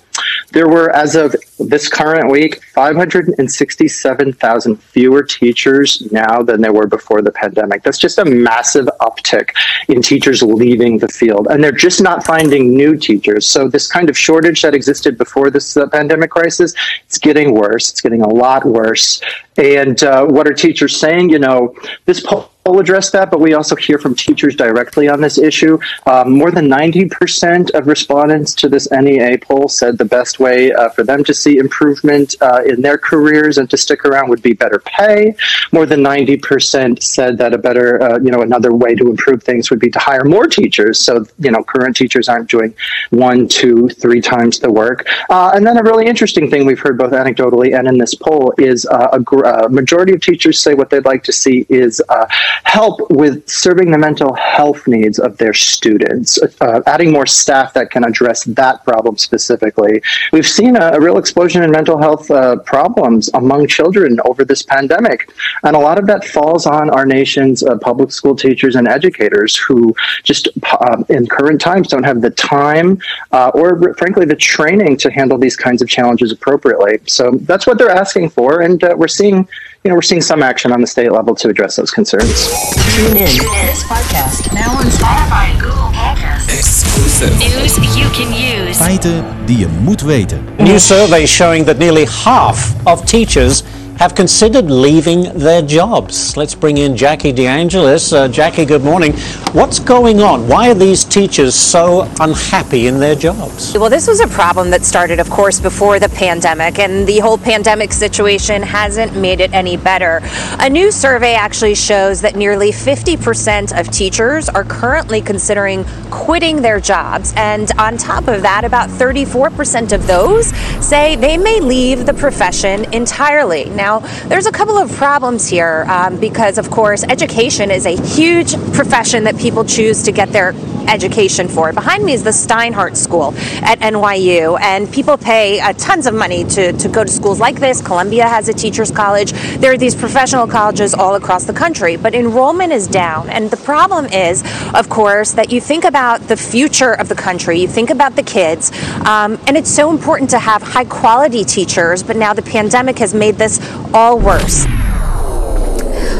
there 0.52 0.68
were, 0.68 0.94
as 0.94 1.14
of 1.14 1.34
this 1.58 1.88
current 1.88 2.30
week, 2.30 2.62
567,000 2.74 4.76
fewer 4.76 5.22
teachers 5.22 6.06
now 6.10 6.42
than 6.42 6.60
there 6.60 6.72
were 6.72 6.86
before 6.86 7.22
the 7.22 7.30
pandemic. 7.30 7.82
That's 7.82 7.98
just 7.98 8.18
a 8.18 8.24
massive 8.24 8.86
uptick 9.00 9.50
in 9.88 10.02
teachers 10.02 10.42
leaving 10.42 10.98
the 10.98 11.08
field. 11.08 11.35
And 11.44 11.62
they're 11.62 11.72
just 11.72 12.02
not 12.02 12.24
finding 12.24 12.74
new 12.74 12.96
teachers. 12.96 13.46
So, 13.46 13.68
this 13.68 13.86
kind 13.86 14.08
of 14.08 14.16
shortage 14.16 14.62
that 14.62 14.74
existed 14.74 15.18
before 15.18 15.50
this 15.50 15.76
uh, 15.76 15.88
pandemic 15.88 16.30
crisis, 16.30 16.74
it's 17.04 17.18
getting 17.18 17.54
worse. 17.54 17.90
It's 17.90 18.00
getting 18.00 18.22
a 18.22 18.28
lot 18.28 18.64
worse. 18.64 19.20
And 19.56 20.02
uh, 20.02 20.26
what 20.26 20.46
are 20.46 20.54
teachers 20.54 20.98
saying? 20.98 21.30
You 21.30 21.38
know, 21.38 21.74
this 22.04 22.20
poll 22.20 22.50
will 22.68 22.80
address 22.80 23.10
that, 23.10 23.30
but 23.30 23.40
we 23.40 23.54
also 23.54 23.76
hear 23.76 23.98
from 23.98 24.14
teachers 24.14 24.56
directly 24.56 25.08
on 25.08 25.20
this 25.20 25.38
issue. 25.38 25.78
Um, 26.06 26.32
more 26.32 26.50
than 26.50 26.68
90% 26.68 27.70
of 27.74 27.86
respondents 27.86 28.54
to 28.54 28.68
this 28.68 28.90
NEA 28.90 29.38
poll 29.38 29.68
said 29.68 29.98
the 29.98 30.04
best 30.04 30.40
way 30.40 30.72
uh, 30.72 30.88
for 30.90 31.04
them 31.04 31.24
to 31.24 31.34
see 31.34 31.58
improvement 31.58 32.34
uh, 32.40 32.62
in 32.66 32.80
their 32.80 32.98
careers 32.98 33.58
and 33.58 33.68
to 33.70 33.76
stick 33.76 34.04
around 34.04 34.28
would 34.28 34.42
be 34.42 34.52
better 34.52 34.78
pay. 34.80 35.34
More 35.72 35.86
than 35.86 36.00
90% 36.00 37.02
said 37.02 37.38
that 37.38 37.52
a 37.54 37.58
better, 37.58 38.02
uh, 38.02 38.18
you 38.18 38.30
know, 38.30 38.42
another 38.42 38.72
way 38.72 38.94
to 38.94 39.08
improve 39.08 39.42
things 39.42 39.70
would 39.70 39.80
be 39.80 39.90
to 39.90 39.98
hire 39.98 40.24
more 40.24 40.46
teachers. 40.46 41.00
So, 41.00 41.24
you 41.38 41.50
know, 41.50 41.62
current 41.62 41.96
teachers 41.96 42.28
aren't 42.28 42.50
doing 42.50 42.74
one, 43.10 43.48
two, 43.48 43.88
three 43.88 44.20
times 44.20 44.58
the 44.58 44.70
work. 44.70 45.06
Uh, 45.30 45.52
and 45.54 45.66
then 45.66 45.76
a 45.76 45.82
really 45.82 46.06
interesting 46.06 46.50
thing 46.50 46.66
we've 46.66 46.80
heard 46.80 46.98
both 46.98 47.12
anecdotally 47.12 47.76
and 47.76 47.86
in 47.88 47.98
this 47.98 48.14
poll 48.14 48.52
is 48.58 48.86
uh, 48.86 49.08
a, 49.12 49.20
gr- 49.20 49.44
a 49.44 49.68
majority 49.68 50.12
of 50.12 50.20
teachers 50.20 50.58
say 50.58 50.74
what 50.74 50.90
they'd 50.90 51.04
like 51.04 51.22
to 51.24 51.32
see 51.32 51.66
is 51.68 52.02
uh, 52.08 52.26
help 52.64 53.00
with 53.10 53.48
serving 53.48 53.90
the 53.90 53.98
mental 53.98 54.34
health 54.34 54.86
needs 54.86 55.18
of 55.18 55.36
their 55.38 55.52
students, 55.52 56.38
uh, 56.60 56.80
adding 56.86 57.12
more 57.12 57.26
staff 57.26 57.72
that 57.74 57.90
can 57.90 58.04
address 58.04 58.44
that 58.44 58.84
problem 58.84 59.16
specifically. 59.16 60.02
We've 60.32 60.46
seen 60.46 60.76
a, 60.76 60.92
a 60.94 61.00
real 61.00 61.18
explosion 61.18 61.62
in 61.62 61.70
mental 61.70 61.98
health 61.98 62.30
uh, 62.30 62.56
problems 62.56 63.30
among 63.34 63.66
children 63.68 64.18
over 64.24 64.44
this 64.44 64.62
pandemic, 64.62 65.30
and 65.62 65.76
a 65.76 65.78
lot 65.78 65.98
of 65.98 66.06
that 66.06 66.24
falls 66.24 66.66
on 66.66 66.90
our 66.90 67.06
nation's 67.06 67.62
uh, 67.62 67.78
public 67.78 68.10
school 68.12 68.36
teachers 68.36 68.76
and 68.76 68.88
educators 68.88 69.56
who 69.56 69.94
just 70.22 70.48
uh, 70.64 71.02
in 71.08 71.26
current 71.26 71.60
times 71.60 71.88
don't 71.88 72.04
have 72.04 72.20
the 72.20 72.30
time 72.30 72.98
uh, 73.32 73.50
or 73.54 73.94
frankly 73.94 74.24
the 74.24 74.36
training 74.36 74.96
to 74.96 75.10
handle 75.10 75.38
these 75.38 75.56
kinds 75.56 75.82
of 75.82 75.88
challenges 75.88 76.32
appropriately. 76.32 76.98
So 77.06 77.32
that's 77.42 77.66
what 77.66 77.78
they're 77.78 77.90
asking 77.90 78.30
for, 78.30 78.62
and 78.62 78.82
uh, 78.82 78.94
we're 78.96 79.08
seeing 79.08 79.48
you 79.86 79.90
know, 79.90 79.94
we're 79.94 80.02
seeing 80.02 80.20
some 80.20 80.42
action 80.42 80.72
on 80.72 80.80
the 80.80 80.86
state 80.86 81.12
level 81.12 81.32
to 81.36 81.48
address 81.48 81.76
those 81.76 81.92
concerns. 81.92 82.48
Tune 82.96 83.16
in. 83.18 83.26
This 83.26 83.84
podcast 83.84 84.52
now 84.52 84.72
on 84.76 84.86
Spotify 84.86 85.52
and 85.52 85.60
Google 85.60 85.92
Podcasts. 85.94 86.48
Exclusive. 86.58 87.38
News 87.38 87.96
you 87.96 88.08
can 88.10 88.32
use. 88.32 88.76
Feiten 88.76 89.24
die 89.44 89.58
je 89.58 89.68
moet 89.68 90.00
weten. 90.00 90.48
New 90.58 90.78
survey 90.78 91.26
showing 91.26 91.66
that 91.66 91.78
nearly 91.78 92.04
half 92.24 92.74
of 92.84 93.04
teachers 93.04 93.62
have 93.98 94.14
considered 94.14 94.70
leaving 94.70 95.22
their 95.38 95.62
jobs. 95.62 96.36
Let's 96.36 96.54
bring 96.54 96.76
in 96.76 96.96
Jackie 96.96 97.32
DeAngelis. 97.32 98.12
Uh, 98.12 98.28
Jackie, 98.28 98.66
good 98.66 98.84
morning. 98.84 99.14
What's 99.52 99.78
going 99.78 100.20
on? 100.20 100.46
Why 100.46 100.70
are 100.70 100.74
these 100.74 101.02
teachers 101.02 101.54
so 101.54 102.02
unhappy 102.20 102.88
in 102.88 103.00
their 103.00 103.14
jobs? 103.14 103.72
Well, 103.72 103.88
this 103.88 104.06
was 104.06 104.20
a 104.20 104.28
problem 104.28 104.68
that 104.70 104.84
started, 104.84 105.18
of 105.18 105.30
course, 105.30 105.58
before 105.60 105.98
the 105.98 106.10
pandemic, 106.10 106.78
and 106.78 107.06
the 107.06 107.20
whole 107.20 107.38
pandemic 107.38 107.90
situation 107.90 108.62
hasn't 108.62 109.16
made 109.16 109.40
it 109.40 109.52
any 109.54 109.78
better. 109.78 110.20
A 110.60 110.68
new 110.68 110.90
survey 110.90 111.34
actually 111.34 111.74
shows 111.74 112.20
that 112.20 112.36
nearly 112.36 112.72
50% 112.72 113.78
of 113.80 113.90
teachers 113.90 114.50
are 114.50 114.64
currently 114.64 115.22
considering 115.22 115.84
quitting 116.10 116.60
their 116.60 116.80
jobs, 116.80 117.32
and 117.36 117.72
on 117.78 117.96
top 117.96 118.28
of 118.28 118.42
that, 118.42 118.64
about 118.64 118.90
34% 118.90 119.92
of 119.92 120.06
those 120.06 120.48
say 120.84 121.16
they 121.16 121.38
may 121.38 121.60
leave 121.60 122.04
the 122.04 122.14
profession 122.14 122.84
entirely. 122.92 123.70
Now, 123.70 123.85
there's 124.28 124.46
a 124.46 124.52
couple 124.52 124.76
of 124.76 124.90
problems 124.92 125.48
here 125.48 125.84
um, 125.88 126.18
because, 126.18 126.58
of 126.58 126.70
course, 126.70 127.04
education 127.04 127.70
is 127.70 127.86
a 127.86 127.96
huge 127.96 128.54
profession 128.72 129.24
that 129.24 129.38
people 129.38 129.64
choose 129.64 130.02
to 130.02 130.12
get 130.12 130.30
their 130.30 130.52
education 130.88 131.48
for. 131.48 131.72
Behind 131.72 132.04
me 132.04 132.12
is 132.12 132.22
the 132.22 132.30
Steinhardt 132.30 132.96
School 132.96 133.34
at 133.62 133.78
NYU, 133.80 134.58
and 134.60 134.90
people 134.92 135.16
pay 135.16 135.60
uh, 135.60 135.72
tons 135.74 136.06
of 136.06 136.14
money 136.14 136.44
to, 136.44 136.72
to 136.72 136.88
go 136.88 137.04
to 137.04 137.10
schools 137.10 137.40
like 137.40 137.60
this. 137.60 137.82
Columbia 137.82 138.28
has 138.28 138.48
a 138.48 138.52
teacher's 138.52 138.90
college. 138.90 139.32
There 139.58 139.72
are 139.72 139.78
these 139.78 139.94
professional 139.94 140.46
colleges 140.46 140.94
all 140.94 141.14
across 141.14 141.44
the 141.44 141.52
country, 141.52 141.96
but 141.96 142.14
enrollment 142.14 142.72
is 142.72 142.86
down. 142.86 143.28
And 143.30 143.50
the 143.50 143.56
problem 143.56 144.06
is, 144.06 144.42
of 144.74 144.88
course, 144.88 145.32
that 145.32 145.50
you 145.50 145.60
think 145.60 145.84
about 145.84 146.22
the 146.28 146.36
future 146.36 146.92
of 146.92 147.08
the 147.08 147.14
country, 147.14 147.60
you 147.60 147.68
think 147.68 147.90
about 147.90 148.16
the 148.16 148.22
kids, 148.22 148.70
um, 149.04 149.38
and 149.46 149.56
it's 149.56 149.70
so 149.70 149.90
important 149.90 150.30
to 150.30 150.38
have 150.38 150.62
high 150.62 150.84
quality 150.84 151.44
teachers, 151.44 152.02
but 152.02 152.16
now 152.16 152.32
the 152.32 152.42
pandemic 152.42 152.98
has 152.98 153.14
made 153.14 153.36
this 153.36 153.58
all 153.92 154.18
worse. 154.18 154.66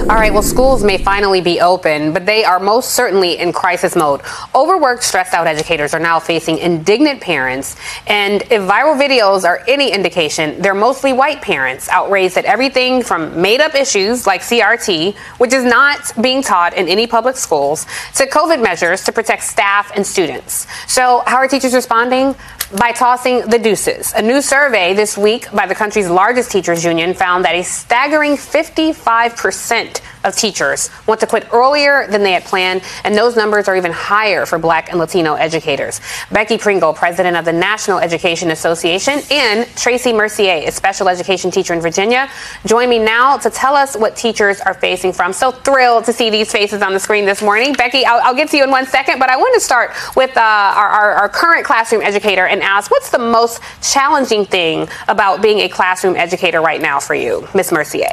All 0.09 0.15
right, 0.15 0.33
well, 0.33 0.41
schools 0.41 0.85
may 0.85 0.99
finally 0.99 1.41
be 1.41 1.61
open, 1.61 2.13
but 2.13 2.27
they 2.27 2.45
are 2.45 2.61
most 2.61 2.91
certainly 2.91 3.39
in 3.39 3.53
crisis 3.53 3.97
mode. 3.97 4.21
Overworked, 4.55 5.03
stressed 5.03 5.35
out 5.35 5.49
educators 5.49 5.95
are 5.95 5.99
now 5.99 6.21
facing 6.21 6.59
indignant 6.59 7.21
parents. 7.21 7.75
And 8.07 8.43
if 8.43 8.63
viral 8.63 8.97
videos 8.97 9.43
are 9.43 9.65
any 9.67 9.91
indication, 9.93 10.63
they're 10.63 10.77
mostly 10.77 11.13
white 11.13 11.43
parents 11.43 11.89
outraged 11.89 12.39
at 12.39 12.45
everything 12.45 13.03
from 13.03 13.43
made 13.43 13.61
up 13.61 13.75
issues 13.75 14.29
like 14.29 14.43
CRT, 14.43 15.17
which 15.39 15.53
is 15.53 15.65
not 15.65 16.13
being 16.23 16.41
taught 16.41 16.75
in 16.75 16.87
any 16.87 17.09
public 17.09 17.35
schools, 17.35 17.85
to 18.15 18.29
COVID 18.29 18.63
measures 18.63 19.03
to 19.07 19.13
protect 19.13 19.43
staff 19.43 19.91
and 19.97 20.07
students. 20.07 20.69
So, 20.87 21.25
how 21.27 21.39
are 21.39 21.49
teachers 21.49 21.75
responding? 21.75 22.37
By 22.79 22.93
tossing 22.93 23.49
the 23.49 23.59
deuces. 23.59 24.13
A 24.15 24.23
new 24.23 24.41
survey 24.41 24.93
this 24.93 25.17
week 25.17 25.51
by 25.53 25.67
the 25.67 25.75
country's 25.75 26.09
largest 26.09 26.51
teachers 26.51 26.85
union 26.85 27.15
found 27.15 27.45
that 27.45 27.55
a 27.55 27.63
staggering 27.63 28.37
55% 28.37 29.96
of 30.25 30.35
teachers 30.37 30.91
want 31.07 31.21
to 31.21 31.27
quit 31.27 31.47
earlier 31.53 32.07
than 32.09 32.23
they 32.23 32.33
had 32.33 32.45
planned, 32.45 32.83
and 33.05 33.15
those 33.15 33.37
numbers 33.37 33.69
are 33.69 33.77
even 33.77 33.93
higher 33.93 34.47
for 34.47 34.59
black 34.59 34.91
and 34.91 34.99
Latino 34.99 35.35
educators. 35.35 36.01
Becky 36.31 36.59
Pringle, 36.59 36.93
president 36.93 37.37
of 37.37 37.45
the 37.45 37.53
National 37.53 37.99
Education 37.99 38.51
Association, 38.51 39.21
and 39.31 39.67
Tracy 39.77 40.13
Mercier, 40.13 40.67
a 40.67 40.71
special 40.71 41.09
education 41.09 41.51
teacher 41.51 41.75
in 41.75 41.81
Virginia, 41.81 42.29
join 42.67 42.89
me 42.89 42.99
now 42.99 43.37
to 43.37 43.51
tell 43.51 43.75
us 43.75 43.97
what 43.97 44.17
teachers 44.17 44.61
are 44.61 44.75
facing 44.75 45.13
from. 45.13 45.33
So 45.33 45.51
thrilled 45.51 46.05
to 46.05 46.13
see 46.13 46.31
these 46.31 46.51
faces 46.51 46.83
on 46.83 46.93
the 46.93 47.01
screen 47.01 47.25
this 47.25 47.43
morning. 47.43 47.73
Becky, 47.73 48.05
I'll, 48.05 48.21
I'll 48.23 48.35
get 48.35 48.49
to 48.51 48.57
you 48.57 48.65
in 48.65 48.71
one 48.71 48.87
second, 48.87 49.19
but 49.19 49.31
I 49.31 49.37
want 49.37 49.55
to 49.55 49.61
start 49.61 49.93
with 50.17 50.37
uh, 50.37 50.41
our, 50.41 50.89
our, 50.89 51.13
our 51.15 51.29
current 51.29 51.65
classroom 51.65 52.03
educator 52.03 52.47
and 52.47 52.63
ask 52.63 52.91
what's 52.91 53.11
the 53.11 53.19
most 53.19 53.61
challenging 53.83 54.45
thing 54.45 54.89
about 55.09 55.43
being 55.43 55.61
a 55.61 55.69
classroom 55.69 56.17
educator 56.17 56.61
right 56.61 56.81
now 56.81 57.01
for 57.01 57.15
you, 57.15 57.47
Miss 57.55 57.73
Mercier? 57.73 58.13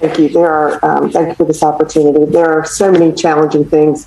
Thank 0.00 0.18
you. 0.18 0.28
There 0.28 0.48
are, 0.48 0.84
um, 0.84 1.10
thank 1.10 1.28
you 1.28 1.34
for 1.34 1.44
this 1.44 1.62
opportunity. 1.62 2.24
There 2.24 2.48
are 2.48 2.64
so 2.64 2.92
many 2.92 3.12
challenging 3.12 3.64
things. 3.68 4.06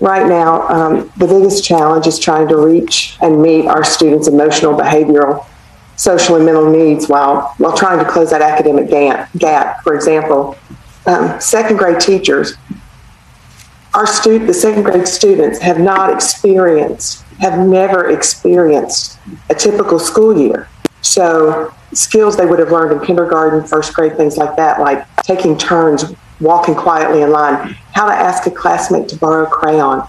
Right 0.00 0.26
now, 0.26 0.68
um, 0.68 1.12
the 1.16 1.26
biggest 1.26 1.64
challenge 1.64 2.06
is 2.06 2.18
trying 2.18 2.48
to 2.48 2.56
reach 2.56 3.16
and 3.22 3.40
meet 3.40 3.66
our 3.66 3.84
students' 3.84 4.28
emotional, 4.28 4.74
behavioral, 4.74 5.46
social, 5.96 6.36
and 6.36 6.44
mental 6.44 6.70
needs 6.70 7.08
while, 7.08 7.54
while 7.58 7.74
trying 7.76 8.04
to 8.04 8.10
close 8.10 8.30
that 8.30 8.42
academic 8.42 8.90
gap. 8.90 9.30
gap. 9.38 9.82
For 9.82 9.94
example, 9.94 10.58
um, 11.06 11.40
second 11.40 11.78
grade 11.78 12.00
teachers, 12.00 12.54
our 13.94 14.06
student, 14.06 14.46
the 14.46 14.54
second 14.54 14.82
grade 14.82 15.06
students 15.06 15.58
have 15.60 15.78
not 15.78 16.12
experienced, 16.12 17.22
have 17.40 17.58
never 17.58 18.10
experienced 18.10 19.18
a 19.50 19.54
typical 19.54 19.98
school 19.98 20.38
year. 20.38 20.68
So 21.02 21.74
skills 21.92 22.36
they 22.36 22.46
would 22.46 22.58
have 22.58 22.70
learned 22.70 22.92
in 22.92 23.06
kindergarten, 23.06 23.64
first 23.66 23.92
grade, 23.94 24.16
things 24.16 24.36
like 24.36 24.56
that, 24.56 24.80
like 24.80 25.06
taking 25.18 25.58
turns, 25.58 26.04
walking 26.40 26.74
quietly 26.74 27.22
in 27.22 27.30
line, 27.30 27.76
how 27.92 28.06
to 28.06 28.12
ask 28.12 28.46
a 28.46 28.50
classmate 28.50 29.08
to 29.08 29.16
borrow 29.16 29.46
a 29.46 29.50
crayon, 29.50 30.06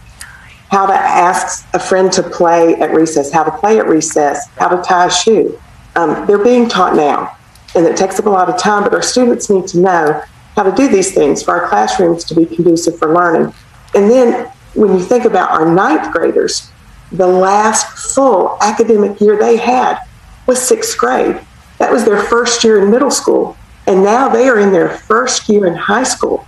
how 0.69 0.85
to 0.85 0.93
ask 0.93 1.67
a 1.73 1.79
friend 1.79 2.11
to 2.13 2.23
play 2.23 2.75
at 2.75 2.93
recess, 2.93 3.31
how 3.31 3.43
to 3.43 3.51
play 3.51 3.79
at 3.79 3.87
recess, 3.87 4.47
how 4.57 4.67
to 4.69 4.81
tie 4.81 5.07
a 5.07 5.11
shoe. 5.11 5.59
Um, 5.95 6.25
they're 6.25 6.43
being 6.43 6.69
taught 6.69 6.95
now, 6.95 7.37
and 7.75 7.85
it 7.85 7.97
takes 7.97 8.19
up 8.19 8.25
a 8.25 8.29
lot 8.29 8.49
of 8.49 8.57
time, 8.59 8.83
but 8.83 8.93
our 8.93 9.01
students 9.01 9.49
need 9.49 9.67
to 9.67 9.79
know 9.79 10.23
how 10.55 10.63
to 10.63 10.71
do 10.71 10.87
these 10.87 11.13
things 11.13 11.43
for 11.43 11.59
our 11.59 11.67
classrooms 11.67 12.23
to 12.25 12.35
be 12.35 12.45
conducive 12.45 12.97
for 12.97 13.13
learning. 13.13 13.53
And 13.95 14.09
then 14.09 14.51
when 14.73 14.93
you 14.93 14.99
think 14.99 15.25
about 15.25 15.51
our 15.51 15.71
ninth 15.71 16.11
graders, 16.11 16.71
the 17.11 17.27
last 17.27 18.13
full 18.15 18.57
academic 18.61 19.21
year 19.21 19.37
they 19.37 19.57
had 19.57 19.99
was 20.45 20.61
sixth 20.61 20.97
grade. 20.97 21.39
That 21.79 21.91
was 21.91 22.05
their 22.05 22.21
first 22.21 22.63
year 22.63 22.81
in 22.83 22.91
middle 22.91 23.11
school. 23.11 23.57
And 23.87 24.03
now 24.03 24.29
they 24.29 24.47
are 24.47 24.59
in 24.59 24.71
their 24.71 24.89
first 24.89 25.49
year 25.49 25.65
in 25.65 25.75
high 25.75 26.03
school. 26.03 26.45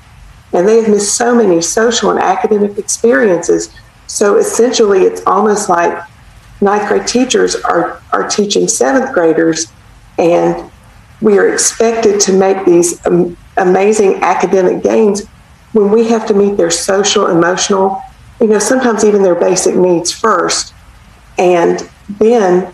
And 0.54 0.68
they 0.68 0.82
have 0.82 0.90
missed 0.90 1.16
so 1.16 1.36
many 1.36 1.62
social 1.62 2.12
and 2.12 2.20
academic 2.20 2.78
experiences. 2.78 3.76
So 4.08 4.38
essentially, 4.38 5.02
it's 5.02 5.22
almost 5.26 5.68
like 5.68 6.02
ninth 6.62 6.88
grade 6.88 7.08
teachers 7.08 7.56
are, 7.56 8.02
are 8.14 8.28
teaching 8.28 8.68
seventh 8.68 9.14
graders, 9.14 9.72
and 10.18 10.72
we 11.22 11.38
are 11.38 11.52
expected 11.52 12.20
to 12.22 12.34
make 12.34 12.66
these 12.66 13.06
um, 13.06 13.36
amazing 13.58 14.16
academic 14.24 14.84
gains 14.84 15.26
when 15.74 15.92
we 15.92 16.08
have 16.08 16.26
to 16.28 16.34
meet 16.34 16.56
their 16.56 16.72
social, 16.72 17.28
emotional, 17.28 18.02
you 18.40 18.48
know, 18.48 18.60
sometimes 18.60 19.04
even 19.04 19.24
their 19.24 19.36
basic 19.36 19.76
needs 19.76 20.12
first. 20.12 20.74
And 21.38 21.90
then 22.20 22.74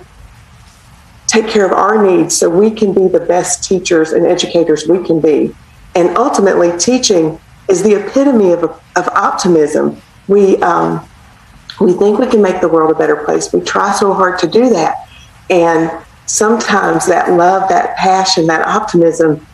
take 1.32 1.48
care 1.48 1.66
of 1.66 1.72
our 1.72 2.06
needs 2.06 2.36
so 2.36 2.50
we 2.50 2.70
can 2.70 2.94
be 2.94 3.08
the 3.08 3.22
best 3.22 3.64
teachers 3.64 4.12
and 4.12 4.26
educators 4.26 4.86
we 4.86 5.02
can 5.02 5.22
be. 5.22 5.56
And 5.96 6.18
ultimately, 6.18 6.78
teaching 6.78 7.40
is 7.70 7.84
the 7.84 7.96
epitome 8.06 8.52
of, 8.52 8.64
of 8.64 9.08
optimism. 9.08 10.02
We, 10.28 10.58
um, 10.58 11.08
we 11.80 11.94
think 11.94 12.20
we 12.20 12.28
can 12.28 12.42
make 12.42 12.60
the 12.60 12.68
world 12.68 12.92
a 12.92 12.96
better 12.96 13.16
place. 13.16 13.54
We 13.54 13.62
try 13.62 13.94
so 13.94 14.14
hard 14.14 14.40
to 14.40 14.48
do 14.48 14.70
that. 14.72 15.08
And 15.50 16.04
sometimes 16.26 17.08
that 17.08 17.32
love, 17.32 17.70
that 17.70 17.96
passion, 17.96 18.46
that 18.48 18.68
optimism 18.68 19.48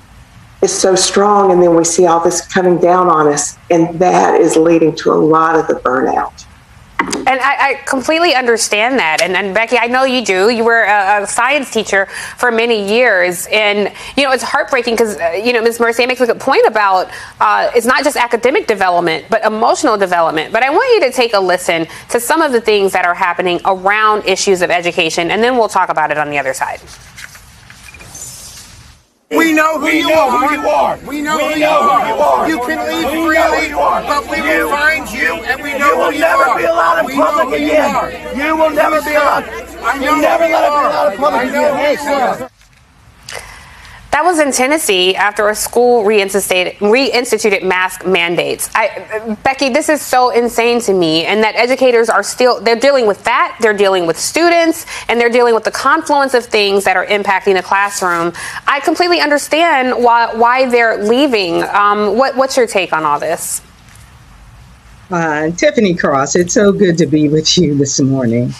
is 0.63 0.73
so 0.73 0.95
strong. 0.95 1.51
And 1.51 1.61
then 1.61 1.75
we 1.75 1.83
see 1.83 2.07
all 2.07 2.23
this 2.23 2.41
coming 2.41 2.79
down 2.79 3.07
on 3.07 3.27
us. 3.27 3.55
And 3.69 3.99
that 3.99 4.41
is 4.41 4.57
leading 4.57 4.95
to 4.95 5.11
a 5.11 5.13
lot 5.13 5.55
of 5.55 5.67
the 5.67 5.75
burnout. 5.75 6.46
And 6.99 7.39
I, 7.41 7.69
I, 7.69 7.73
completely 7.85 8.33
understand 8.33 8.97
that. 8.99 9.21
And, 9.21 9.35
and, 9.35 9.53
Becky, 9.53 9.77
I 9.77 9.87
know 9.87 10.03
you 10.03 10.25
do. 10.25 10.49
You 10.49 10.63
were 10.63 10.83
a, 10.83 11.23
a, 11.23 11.27
science 11.27 11.71
teacher 11.71 12.07
for 12.37 12.51
many 12.51 12.89
years. 12.89 13.47
And, 13.51 13.93
you 14.15 14.23
know, 14.23 14.31
it's 14.31 14.43
heartbreaking 14.43 14.95
because, 14.95 15.17
uh, 15.17 15.31
you 15.31 15.53
know, 15.53 15.61
Ms. 15.61 15.79
Mercier 15.79 16.07
makes 16.07 16.21
a 16.21 16.25
good 16.25 16.39
point 16.39 16.65
about 16.65 17.09
uh, 17.39 17.69
it's 17.75 17.85
not 17.85 18.03
just 18.03 18.17
academic 18.17 18.65
development, 18.65 19.25
but 19.29 19.43
emotional 19.43 19.97
development. 19.97 20.51
But 20.51 20.63
I 20.63 20.69
want 20.69 20.89
you 20.95 21.09
to 21.09 21.15
take 21.15 21.33
a 21.33 21.39
listen 21.39 21.85
to 22.09 22.19
some 22.19 22.41
of 22.41 22.51
the 22.51 22.61
things 22.61 22.93
that 22.93 23.05
are 23.05 23.15
happening 23.15 23.59
around 23.65 24.25
issues 24.25 24.61
of 24.61 24.71
education, 24.71 25.29
and 25.29 25.43
then 25.43 25.55
we'll 25.57 25.69
talk 25.69 25.89
about 25.89 26.11
it 26.11 26.17
on 26.17 26.29
the 26.29 26.39
other 26.39 26.53
side. 26.53 26.81
We 29.29 29.51
know 29.53 29.77
who, 29.77 29.85
we 29.85 29.99
you, 29.99 30.07
know 30.07 30.29
are. 30.29 30.47
who 30.47 30.55
you 30.55 30.69
are. 30.69 30.97
We 31.05 31.21
know, 31.21 31.35
we 31.37 31.43
who, 31.43 31.49
know 31.49 31.55
you 31.59 31.65
are. 31.65 31.99
who 31.99 32.07
you 32.07 32.21
are. 32.21 32.49
You 32.49 32.59
can 32.65 32.79
leave 32.87 33.11
we 33.11 33.27
freely, 33.27 33.73
but 33.75 34.23
we 34.31 34.37
you, 34.37 34.43
will 34.63 34.69
find 34.69 35.09
you, 35.11 35.33
and 35.43 35.61
we 35.63 35.71
you 35.73 35.79
know 35.79 35.97
will 35.97 36.11
who 36.13 36.19
never 36.19 36.43
you 36.43 36.49
are. 36.49 36.57
be 36.57 36.63
allowed 36.63 36.99
in 36.99 37.05
we 37.07 37.15
public 37.15 37.59
again. 37.59 38.37
You, 38.37 38.43
you 38.45 38.55
will 38.55 38.69
never 38.69 39.01
be 39.01 39.11
allowed. 39.15 39.43
I 39.83 39.97
know 39.99 40.15
you 40.15 40.21
never 40.21 40.43
let 40.43 40.47
you 40.47 40.47
it 40.47 40.47
be 40.47 40.53
allowed 40.53 41.11
in 41.11 41.19
public 41.19 41.41
I 41.41 41.45
know 41.49 41.75
again. 41.75 41.97
who 41.97 42.03
you 42.03 42.15
are. 42.15 42.49
That 44.17 44.25
was 44.25 44.39
in 44.39 44.51
Tennessee 44.51 45.15
after 45.15 45.49
a 45.49 45.55
school 45.55 46.03
reinstituted, 46.03 46.77
reinstituted 46.77 47.61
mask 47.61 48.03
mandates. 48.03 48.67
I, 48.73 49.37
Becky, 49.43 49.69
this 49.69 49.89
is 49.89 50.01
so 50.01 50.31
insane 50.31 50.81
to 50.81 50.93
me, 50.95 51.25
and 51.25 51.43
that 51.43 51.53
educators 51.55 52.09
are 52.09 52.23
still 52.23 52.59
they're 52.59 52.79
dealing 52.79 53.05
with 53.05 53.23
that. 53.25 53.55
They're 53.61 53.77
dealing 53.77 54.07
with 54.07 54.17
students, 54.17 54.87
and 55.07 55.21
they're 55.21 55.29
dealing 55.29 55.53
with 55.53 55.65
the 55.65 55.71
confluence 55.71 56.33
of 56.33 56.43
things 56.43 56.83
that 56.85 56.97
are 56.97 57.05
impacting 57.05 57.53
the 57.53 57.61
classroom. 57.61 58.33
I 58.65 58.79
completely 58.79 59.19
understand 59.19 60.03
why 60.03 60.33
why 60.33 60.67
they're 60.67 60.97
leaving. 60.97 61.61
Um, 61.65 62.17
what, 62.17 62.35
what's 62.35 62.57
your 62.57 62.65
take 62.65 62.93
on 62.93 63.03
all 63.03 63.19
this? 63.19 63.61
Uh, 65.11 65.51
Tiffany 65.51 65.93
Cross, 65.93 66.35
it's 66.35 66.55
so 66.55 66.71
good 66.71 66.97
to 66.97 67.05
be 67.05 67.29
with 67.29 67.55
you 67.55 67.75
this 67.75 67.99
morning. 67.99 68.51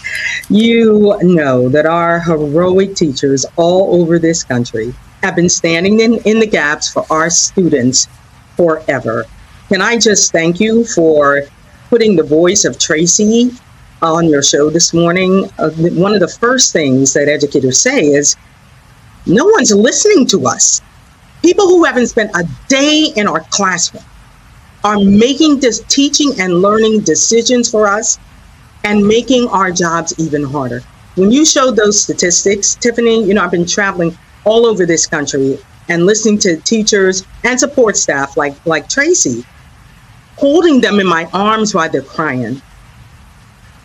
You 0.50 1.18
know 1.24 1.68
that 1.70 1.88
our 1.88 2.20
heroic 2.20 2.96
teachers 2.96 3.44
all 3.56 4.00
over 4.00 4.20
this 4.20 4.44
country 4.44 4.94
have 5.28 5.36
been 5.36 5.50
standing 5.50 6.00
in, 6.00 6.20
in 6.20 6.40
the 6.40 6.48
gaps 6.48 6.90
for 6.90 7.06
our 7.10 7.30
students 7.30 8.08
forever. 8.56 9.26
Can 9.68 9.82
I 9.82 9.98
just 9.98 10.32
thank 10.32 10.62
you 10.62 10.86
for 10.86 11.44
putting 11.90 12.16
the 12.16 12.24
voice 12.24 12.64
of 12.64 12.80
Tracy 12.80 13.52
on 14.02 14.30
your 14.30 14.42
show 14.42 14.70
this 14.70 14.94
morning? 14.94 15.50
Uh, 15.60 15.70
one 16.06 16.14
of 16.14 16.22
the 16.22 16.30
first 16.30 16.72
things 16.72 17.14
that 17.14 17.28
educators 17.28 17.82
say 17.82 18.06
is, 18.06 18.38
no 19.26 19.44
one's 19.46 19.74
listening 19.76 20.26
to 20.28 20.48
us. 20.48 20.82
People 21.42 21.68
who 21.68 21.84
haven't 21.84 22.08
spent 22.08 22.32
a 22.34 22.48
day 22.70 23.12
in 23.18 23.28
our 23.28 23.42
classroom 23.50 24.06
are 24.86 24.98
making 24.98 25.60
this 25.60 25.84
teaching 25.90 26.32
and 26.40 26.62
learning 26.62 27.02
decisions 27.02 27.70
for 27.70 27.86
us 27.86 28.18
and 28.86 29.06
making 29.06 29.50
our 29.50 29.72
jobs 29.72 30.18
even 30.18 30.42
harder. 30.42 30.82
When 31.16 31.32
you 31.32 31.46
showed 31.46 31.76
those 31.76 32.02
statistics, 32.02 32.76
Tiffany, 32.76 33.26
you 33.26 33.34
know, 33.34 33.44
I've 33.44 33.52
been 33.52 33.66
traveling 33.66 34.18
all 34.48 34.66
over 34.66 34.86
this 34.86 35.06
country 35.06 35.60
and 35.90 36.06
listening 36.06 36.40
to 36.40 36.58
teachers 36.62 37.24
and 37.44 37.60
support 37.60 37.98
staff 37.98 38.38
like 38.38 38.56
like 38.66 38.88
Tracy, 38.88 39.46
holding 40.38 40.82
them 40.82 41.00
in 41.00 41.08
my 41.08 41.26
arms 41.34 41.76
while 41.76 41.90
they're 41.90 42.02
crying, 42.02 42.62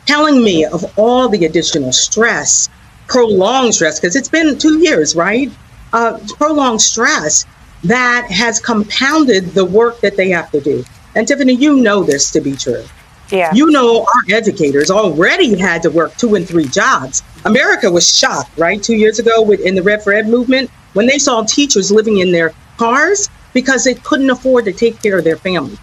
telling 0.07 0.43
me 0.43 0.65
of 0.65 0.85
all 0.97 1.29
the 1.29 1.45
additional 1.45 1.93
stress, 1.93 2.69
prolonged 3.09 3.75
stress, 3.75 3.99
because 3.99 4.17
it's 4.17 4.29
been 4.29 4.57
two 4.59 4.79
years, 4.79 5.17
right? 5.17 5.51
Uh, 5.93 6.19
prolonged 6.39 6.81
stress 6.81 7.45
that 7.85 8.31
has 8.31 8.61
compounded 8.61 9.47
the 9.49 9.65
work 9.65 10.01
that 10.01 10.17
they 10.17 10.31
have 10.31 10.51
to 10.53 10.61
do. 10.61 10.85
And 11.15 11.27
Tiffany, 11.27 11.53
you 11.55 11.77
know 11.77 12.03
this 12.05 12.31
to 12.31 12.41
be 12.41 12.55
true. 12.57 12.85
Yeah. 13.33 13.51
You 13.55 13.70
know, 13.70 14.03
our 14.03 14.37
educators 14.37 14.91
already 14.91 15.59
had 15.59 15.83
to 15.83 15.91
work 15.91 16.14
two 16.16 16.35
and 16.35 16.47
three 16.47 16.66
jobs. 16.66 17.22
America 17.47 17.91
was 17.91 18.16
shocked, 18.16 18.57
right? 18.59 18.83
Two 18.83 18.95
years 18.95 19.18
ago 19.18 19.41
with, 19.41 19.61
in 19.61 19.74
the 19.74 19.83
Red 19.83 20.03
for 20.03 20.12
Ed 20.12 20.28
movement, 20.28 20.70
when 20.93 21.07
they 21.07 21.18
saw 21.18 21.43
teachers 21.43 21.91
living 21.91 22.18
in 22.18 22.30
their 22.30 22.53
cars 22.76 23.30
because 23.55 23.85
they 23.85 23.95
couldn't 23.95 24.28
afford 24.28 24.66
to 24.66 24.72
take 24.72 25.01
care 25.03 25.18
of 25.18 25.24
their 25.24 25.37
family. 25.37 25.78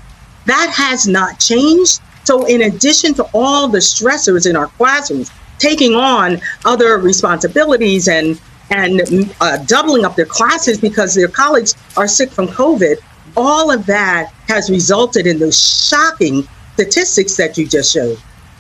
That 0.45 0.72
has 0.76 1.08
not 1.08 1.39
changed. 1.39 2.02
So, 2.24 2.45
in 2.45 2.62
addition 2.62 3.16
to 3.16 3.28
all 3.34 3.68
the 3.68 3.80
stressors 3.80 4.47
in 4.47 4.56
our 4.56 4.68
classrooms, 4.68 5.32
taking 5.58 5.95
on 5.95 6.39
other 6.66 6.97
responsibilities 6.97 8.08
and 8.08 8.39
and 8.72 9.34
uh, 9.41 9.58
doubling 9.66 10.06
up 10.06 10.16
their 10.16 10.28
classes 10.28 10.80
because 10.80 11.16
their 11.16 11.28
colleagues 11.28 11.74
are 11.97 12.08
sick 12.08 12.30
from 12.30 12.47
COVID, 12.47 12.97
all 13.36 13.72
of 13.72 13.88
that 13.88 14.32
has 14.47 14.70
resulted 14.70 15.26
in 15.26 15.39
those 15.39 15.88
shocking 15.88 16.47
statistics 16.80 17.36
that 17.36 17.58
you 17.58 17.68
just 17.68 17.92
showed. 17.92 18.18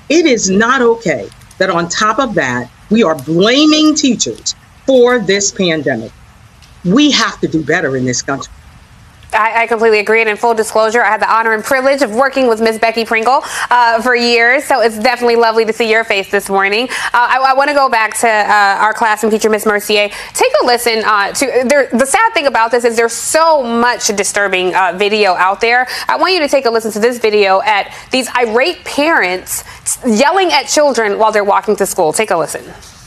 It 0.09 0.25
is 0.25 0.49
not 0.49 0.81
okay 0.81 1.29
that 1.57 1.69
on 1.69 1.87
top 1.87 2.19
of 2.19 2.33
that, 2.35 2.69
we 2.89 3.01
are 3.01 3.15
blaming 3.15 3.95
teachers 3.95 4.55
for 4.85 5.19
this 5.19 5.51
pandemic. 5.51 6.11
We 6.83 7.11
have 7.11 7.39
to 7.39 7.47
do 7.47 7.63
better 7.63 7.95
in 7.95 8.03
this 8.03 8.21
country. 8.21 8.51
I, 9.33 9.63
I, 9.63 9.67
completely 9.67 9.99
agree. 9.99 10.21
And 10.21 10.29
in 10.29 10.37
full 10.37 10.53
disclosure, 10.53 11.03
I 11.03 11.09
had 11.09 11.21
the 11.21 11.31
honor 11.31 11.53
and 11.53 11.63
privilege 11.63 12.01
of 12.01 12.11
working 12.11 12.47
with 12.47 12.61
Miss 12.61 12.79
Becky 12.79 13.05
Pringle 13.05 13.41
uh, 13.69 14.01
for 14.01 14.15
years. 14.15 14.63
So 14.65 14.81
it's 14.81 14.97
definitely 14.97 15.35
lovely 15.35 15.65
to 15.65 15.73
see 15.73 15.89
your 15.89 16.03
face 16.03 16.31
this 16.31 16.49
morning. 16.49 16.89
Uh, 16.89 17.09
I, 17.13 17.45
I 17.49 17.53
want 17.53 17.69
to 17.69 17.75
go 17.75 17.89
back 17.89 18.17
to 18.19 18.27
uh, 18.27 18.77
our 18.81 18.93
classroom 18.93 19.31
teacher, 19.31 19.49
Miss 19.49 19.65
Mercier. 19.65 20.09
Take 20.33 20.51
a 20.61 20.65
listen 20.65 21.03
uh, 21.05 21.31
to 21.33 21.63
there, 21.67 21.89
the 21.91 22.05
sad 22.05 22.33
thing 22.33 22.47
about 22.47 22.71
this 22.71 22.83
is 22.83 22.95
there's 22.95 23.13
so 23.13 23.61
much 23.63 24.07
disturbing 24.07 24.73
uh, 24.75 24.93
video 24.95 25.33
out 25.33 25.61
there. 25.61 25.87
I 26.07 26.17
want 26.17 26.33
you 26.33 26.39
to 26.39 26.47
take 26.47 26.65
a 26.65 26.69
listen 26.69 26.91
to 26.93 26.99
this 26.99 27.19
video 27.19 27.61
at 27.61 27.95
these 28.11 28.29
irate 28.35 28.83
parents 28.83 29.63
yelling 30.05 30.51
at 30.51 30.63
children 30.67 31.19
while 31.19 31.31
they're 31.31 31.43
walking 31.43 31.75
to 31.77 31.85
school. 31.85 32.13
Take 32.13 32.31
a 32.31 32.37
listen. 32.37 32.98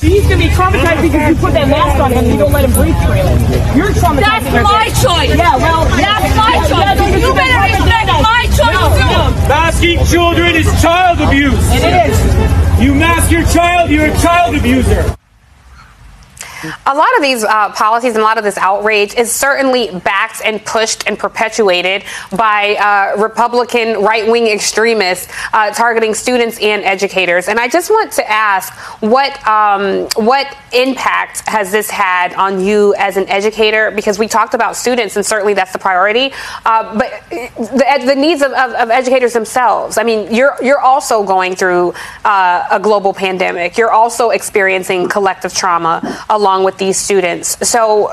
He's 0.00 0.22
gonna 0.22 0.38
be 0.38 0.46
traumatized 0.54 1.02
because 1.02 1.28
you 1.28 1.34
put 1.34 1.54
that 1.54 1.66
mask 1.66 2.00
on 2.00 2.12
him 2.12 2.22
and 2.22 2.28
you 2.28 2.38
don't 2.38 2.52
let 2.52 2.64
him 2.64 2.70
breathe 2.70 2.94
freely. 3.02 3.34
You're 3.74 3.90
traumatized. 3.90 4.46
That's 4.46 4.62
my 4.62 4.86
choice. 4.94 5.34
Yeah, 5.34 5.56
well, 5.58 5.90
that's 5.98 6.30
my 6.38 6.54
choice. 6.70 7.18
You 7.18 7.34
better 7.34 7.58
respect 7.66 8.06
my 8.22 8.46
choice 8.54 8.78
no, 8.78 8.94
too. 8.94 9.10
No. 9.10 9.48
Masking 9.50 10.06
children 10.06 10.54
is 10.54 10.66
child 10.80 11.18
abuse. 11.18 11.58
It 11.74 12.10
is. 12.10 12.80
You 12.80 12.94
mask 12.94 13.32
your 13.32 13.42
child, 13.46 13.90
you're 13.90 14.06
a 14.06 14.18
child 14.20 14.54
abuser. 14.54 15.17
A 16.86 16.94
lot 16.94 17.08
of 17.16 17.22
these 17.22 17.44
uh, 17.44 17.72
policies 17.72 18.14
and 18.14 18.20
a 18.20 18.24
lot 18.24 18.38
of 18.38 18.44
this 18.44 18.58
outrage 18.58 19.14
is 19.14 19.32
certainly 19.32 19.90
backed 20.00 20.42
and 20.44 20.64
pushed 20.64 21.06
and 21.06 21.18
perpetuated 21.18 22.04
by 22.36 22.74
uh, 22.76 23.20
Republican 23.20 24.02
right 24.02 24.28
wing 24.28 24.46
extremists 24.46 25.32
uh, 25.52 25.72
targeting 25.72 26.14
students 26.14 26.58
and 26.60 26.82
educators. 26.84 27.48
And 27.48 27.58
I 27.58 27.68
just 27.68 27.90
want 27.90 28.12
to 28.12 28.28
ask 28.28 28.72
what, 29.02 29.46
um, 29.46 30.08
what 30.16 30.56
impact 30.72 31.48
has 31.48 31.70
this 31.70 31.90
had 31.90 32.34
on 32.34 32.60
you 32.60 32.94
as 32.98 33.16
an 33.16 33.28
educator? 33.28 33.90
Because 33.90 34.18
we 34.18 34.26
talked 34.26 34.54
about 34.54 34.76
students, 34.76 35.16
and 35.16 35.24
certainly 35.24 35.54
that's 35.54 35.72
the 35.72 35.78
priority, 35.78 36.32
uh, 36.64 36.98
but 36.98 37.22
the, 37.30 38.02
the 38.04 38.14
needs 38.14 38.42
of, 38.42 38.52
of, 38.52 38.72
of, 38.72 38.90
educators 38.90 39.32
themselves. 39.32 39.98
I 39.98 40.02
mean, 40.02 40.34
you're, 40.34 40.56
you're 40.62 40.80
also 40.80 41.22
going 41.22 41.54
through 41.54 41.94
uh, 42.24 42.66
a 42.70 42.80
global 42.80 43.12
pandemic, 43.12 43.76
you're 43.78 43.92
also 43.92 44.30
experiencing 44.30 45.08
collective 45.08 45.54
trauma 45.54 46.24
along 46.30 46.47
along 46.48 46.64
with 46.64 46.78
these 46.78 46.96
students. 46.96 47.68
So 47.68 48.08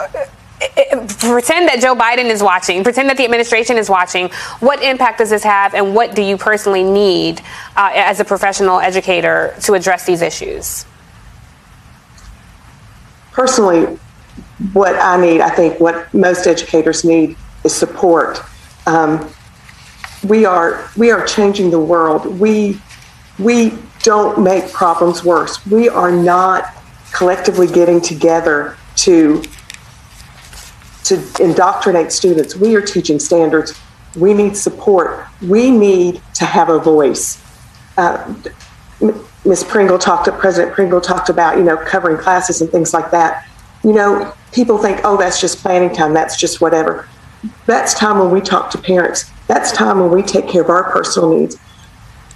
pretend 1.19 1.67
that 1.69 1.79
Joe 1.81 1.95
Biden 1.95 2.25
is 2.25 2.41
watching, 2.43 2.83
pretend 2.83 3.09
that 3.09 3.17
the 3.17 3.23
administration 3.23 3.77
is 3.77 3.89
watching. 3.89 4.29
What 4.59 4.81
impact 4.83 5.19
does 5.19 5.29
this 5.29 5.43
have, 5.43 5.73
and 5.73 5.95
what 5.95 6.15
do 6.15 6.21
you 6.21 6.37
personally 6.37 6.83
need 6.83 7.41
uh, 7.75 7.91
as 7.93 8.19
a 8.19 8.25
professional 8.25 8.79
educator 8.79 9.55
to 9.63 9.73
address 9.73 10.05
these 10.05 10.21
issues? 10.21 10.85
Personally, 13.31 13.99
what 14.73 14.95
I 14.95 15.19
need, 15.19 15.41
I 15.41 15.49
think 15.49 15.79
what 15.79 16.13
most 16.13 16.47
educators 16.47 17.03
need 17.03 17.35
is 17.63 17.75
support. 17.75 18.41
Um, 18.85 19.29
we 20.23 20.45
are 20.45 20.89
we 20.97 21.11
are 21.11 21.25
changing 21.25 21.69
the 21.69 21.79
world. 21.79 22.39
We 22.39 22.79
we 23.37 23.77
don't 24.03 24.41
make 24.43 24.71
problems 24.71 25.23
worse. 25.23 25.65
We 25.65 25.89
are 25.89 26.11
not 26.11 26.73
collectively 27.15 27.65
getting 27.65 28.01
together 28.01 28.77
to 28.97 29.41
to 31.05 31.23
indoctrinate 31.39 32.11
students. 32.11 32.55
We 32.55 32.75
are 32.75 32.81
teaching 32.81 33.19
standards. 33.19 33.79
We 34.17 34.33
need 34.33 34.57
support. 34.57 35.27
We 35.41 35.69
need 35.69 36.21
to 36.33 36.45
have 36.45 36.69
a 36.69 36.79
voice. 36.79 37.41
Uh, 37.95 38.33
Ms. 39.45 39.63
Pringle 39.63 39.99
talked, 39.99 40.27
President 40.39 40.73
Pringle 40.73 40.99
talked 40.99 41.29
about, 41.29 41.57
you 41.57 41.63
know, 41.63 41.77
covering 41.77 42.17
classes 42.17 42.61
and 42.61 42.71
things 42.71 42.91
like 42.91 43.11
that. 43.11 43.47
You 43.83 43.93
know, 43.93 44.33
people 44.51 44.79
think, 44.79 45.01
oh, 45.03 45.15
that's 45.15 45.39
just 45.39 45.59
planning 45.59 45.93
time. 45.93 46.11
That's 46.11 46.39
just 46.39 46.59
whatever. 46.59 47.07
That's 47.67 47.93
time 47.93 48.17
when 48.17 48.31
we 48.31 48.41
talk 48.41 48.71
to 48.71 48.79
parents. 48.79 49.31
That's 49.45 49.71
time 49.71 49.99
when 49.99 50.09
we 50.09 50.23
take 50.23 50.47
care 50.47 50.63
of 50.63 50.69
our 50.69 50.91
personal 50.91 51.37
needs. 51.37 51.57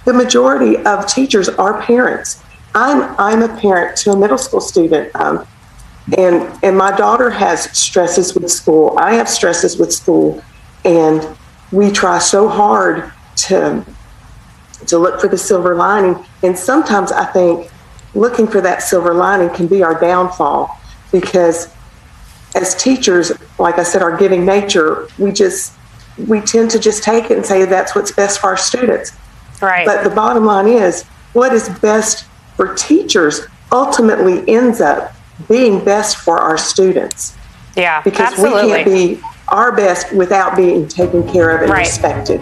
The 0.04 0.12
majority 0.12 0.76
of 0.84 1.08
teachers 1.08 1.48
are 1.48 1.82
parents. 1.82 2.40
I'm 2.74 3.14
I'm 3.18 3.42
a 3.42 3.60
parent 3.60 3.96
to 3.98 4.12
a 4.12 4.16
middle 4.16 4.38
school 4.38 4.60
student, 4.60 5.14
um, 5.16 5.46
and 6.16 6.58
and 6.62 6.76
my 6.76 6.96
daughter 6.96 7.30
has 7.30 7.76
stresses 7.76 8.34
with 8.34 8.50
school. 8.50 8.96
I 8.98 9.14
have 9.14 9.28
stresses 9.28 9.76
with 9.76 9.92
school, 9.92 10.42
and 10.84 11.26
we 11.72 11.90
try 11.90 12.18
so 12.18 12.48
hard 12.48 13.12
to 13.36 13.84
to 14.86 14.98
look 14.98 15.20
for 15.20 15.28
the 15.28 15.38
silver 15.38 15.74
lining. 15.74 16.24
And 16.42 16.58
sometimes 16.58 17.12
I 17.12 17.24
think 17.26 17.70
looking 18.14 18.46
for 18.46 18.60
that 18.60 18.82
silver 18.82 19.14
lining 19.14 19.50
can 19.50 19.66
be 19.66 19.82
our 19.82 19.98
downfall 19.98 20.78
because 21.12 21.72
as 22.54 22.74
teachers, 22.74 23.32
like 23.58 23.78
I 23.78 23.82
said, 23.82 24.02
our 24.02 24.16
giving 24.16 24.44
nature, 24.44 25.08
we 25.18 25.32
just 25.32 25.74
we 26.26 26.40
tend 26.40 26.70
to 26.72 26.78
just 26.78 27.02
take 27.02 27.30
it 27.30 27.36
and 27.36 27.46
say 27.46 27.64
that's 27.64 27.94
what's 27.94 28.12
best 28.12 28.40
for 28.40 28.48
our 28.48 28.56
students. 28.56 29.12
Right. 29.60 29.86
But 29.86 30.04
the 30.04 30.10
bottom 30.10 30.44
line 30.44 30.68
is 30.68 31.04
what 31.32 31.52
is 31.52 31.68
best 31.80 32.26
for 32.60 32.74
teachers 32.74 33.46
ultimately 33.72 34.46
ends 34.46 34.82
up 34.82 35.14
being 35.48 35.82
best 35.82 36.18
for 36.18 36.36
our 36.36 36.58
students. 36.58 37.34
Yeah, 37.74 38.02
because 38.02 38.32
absolutely. 38.34 38.64
we 38.64 38.68
can't 38.68 38.84
be 38.84 39.20
our 39.48 39.74
best 39.74 40.12
without 40.12 40.56
being 40.56 40.86
taken 40.86 41.26
care 41.26 41.56
of 41.56 41.62
and 41.62 41.70
right. 41.70 41.86
respected. 41.86 42.38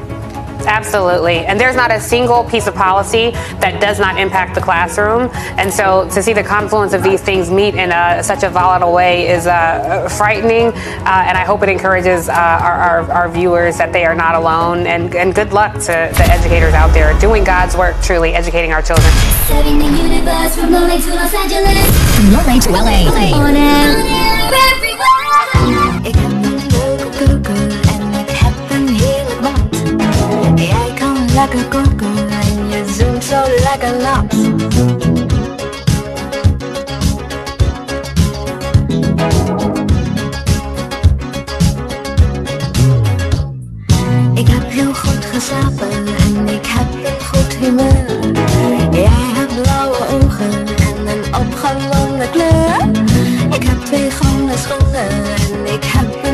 Absolutely. 0.66 1.46
And 1.46 1.58
there's 1.58 1.76
not 1.76 1.90
a 1.90 2.00
single 2.00 2.44
piece 2.44 2.66
of 2.66 2.74
policy 2.74 3.30
that 3.60 3.80
does 3.80 3.98
not 3.98 4.18
impact 4.18 4.54
the 4.54 4.60
classroom. 4.60 5.30
And 5.58 5.72
so 5.72 6.08
to 6.10 6.22
see 6.22 6.32
the 6.32 6.42
confluence 6.42 6.92
of 6.92 7.02
these 7.02 7.20
things 7.20 7.50
meet 7.50 7.74
in 7.74 7.90
a, 7.92 8.22
such 8.22 8.42
a 8.42 8.50
volatile 8.50 8.92
way 8.92 9.28
is 9.28 9.46
uh, 9.46 10.08
frightening. 10.08 10.68
Uh, 10.68 11.24
and 11.26 11.38
I 11.38 11.44
hope 11.44 11.62
it 11.62 11.68
encourages 11.68 12.28
uh, 12.28 12.32
our, 12.32 12.72
our, 12.72 13.12
our, 13.12 13.28
viewers 13.28 13.76
that 13.76 13.92
they 13.92 14.04
are 14.04 14.14
not 14.14 14.34
alone. 14.34 14.86
And, 14.86 15.14
and 15.14 15.34
good 15.34 15.52
luck 15.52 15.74
to 15.74 15.92
the 16.16 16.26
educators 16.30 16.74
out 16.74 16.92
there 16.94 17.18
doing 17.20 17.44
God's 17.44 17.76
work, 17.76 17.94
truly 18.02 18.34
educating 18.34 18.72
our 18.72 18.82
children. 18.82 19.10
Setting 19.46 19.78
the 19.78 19.84
universe 19.84 20.54
from 20.56 20.72
LA 20.72 20.96
to 20.98 21.14
Los 21.14 21.34
Angeles. 21.34 21.86
From 22.16 22.32
LA 22.32 22.60
to 22.60 22.70
LA. 22.70 23.36
On 23.36 23.54
air, 23.54 23.98
on 23.98 24.06
air 24.06 24.50
everywhere. 24.72 25.77
Lekker 31.38 31.64
koken 31.64 32.28
en 32.28 32.68
je 32.68 32.94
zoent 32.98 33.24
zo 33.24 33.36
lekker 33.62 33.96
nat. 34.02 34.32
Ik 44.34 44.48
heb 44.48 44.70
heel 44.70 44.94
goed 44.94 45.24
geslapen 45.32 45.90
en 45.90 46.48
ik 46.48 46.66
heb 46.66 47.04
een 47.04 47.26
goed 47.26 47.54
humeur. 47.54 48.34
Jij 48.92 49.26
hebt 49.36 49.62
blauwe 49.62 49.96
ogen 49.96 50.66
en 50.66 51.06
een 51.06 51.34
opgewonden 51.34 52.30
kleur. 52.30 52.90
Ik 53.54 53.62
heb 53.62 53.84
twee 53.84 54.10
groene 54.10 54.56
schoenen 54.56 55.08
en 55.08 55.72
ik 55.74 55.84
heb 55.84 56.27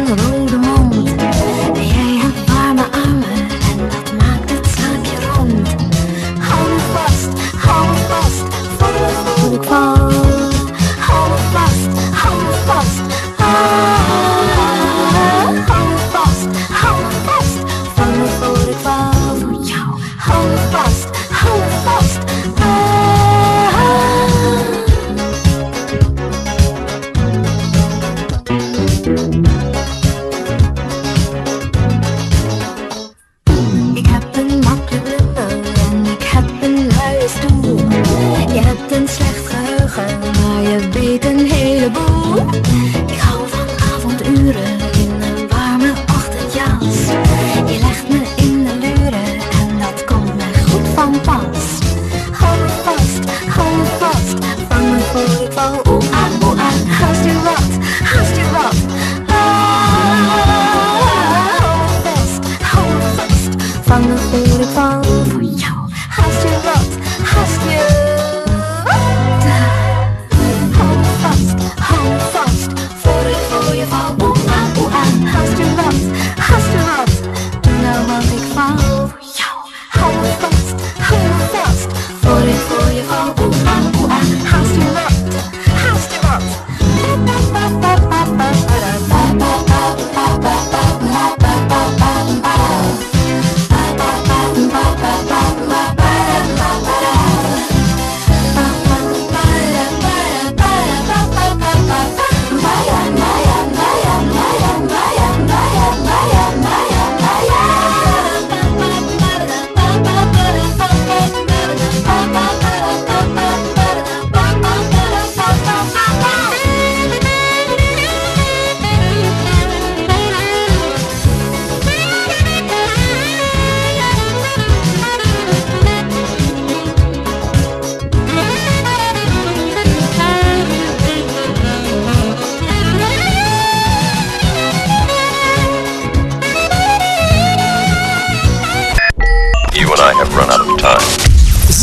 have 140.19 140.37
run 140.37 140.51
out 140.51 140.67
of 140.67 140.77
time. 140.77 141.33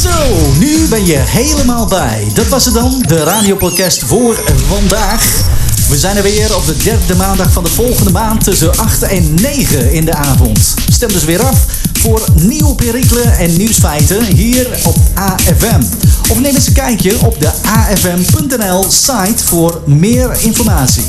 Zo, 0.01 0.51
nu 0.59 0.87
ben 0.87 1.05
je 1.05 1.17
helemaal 1.17 1.85
bij. 1.85 2.27
Dat 2.33 2.47
was 2.47 2.65
het 2.65 2.73
dan, 2.73 3.03
de 3.07 3.23
radiopodcast 3.23 4.03
voor 4.03 4.39
vandaag. 4.67 5.43
We 5.89 5.97
zijn 5.97 6.17
er 6.17 6.23
weer 6.23 6.55
op 6.55 6.65
de 6.65 6.77
derde 6.77 7.15
maandag 7.15 7.51
van 7.51 7.63
de 7.63 7.69
volgende 7.69 8.11
maand 8.11 8.43
tussen 8.43 8.77
8 8.77 9.03
en 9.03 9.33
9 9.33 9.91
in 9.91 10.05
de 10.05 10.13
avond. 10.13 10.73
Stem 10.91 11.11
dus 11.11 11.23
weer 11.23 11.43
af 11.43 11.65
voor 11.99 12.21
nieuwe 12.33 12.75
perikelen 12.75 13.37
en 13.37 13.57
nieuwsfeiten 13.57 14.25
hier 14.25 14.67
op 14.83 14.95
AFM. 15.13 15.81
Of 16.29 16.39
neem 16.39 16.55
eens 16.55 16.67
een 16.67 16.73
kijkje 16.73 17.19
op 17.25 17.39
de 17.39 17.51
afm.nl 17.61 18.85
site 18.89 19.45
voor 19.45 19.81
meer 19.85 20.31
informatie. 20.39 21.03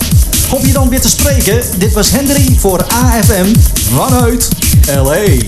Hoop 0.51 0.67
je 0.67 0.73
dan 0.73 0.89
weer 0.89 1.01
te 1.01 1.09
spreken. 1.09 1.61
Dit 1.79 1.93
was 1.93 2.11
Henry 2.11 2.57
voor 2.59 2.85
AFM 2.85 3.55
vanuit 3.95 4.49
LA. 4.89 5.39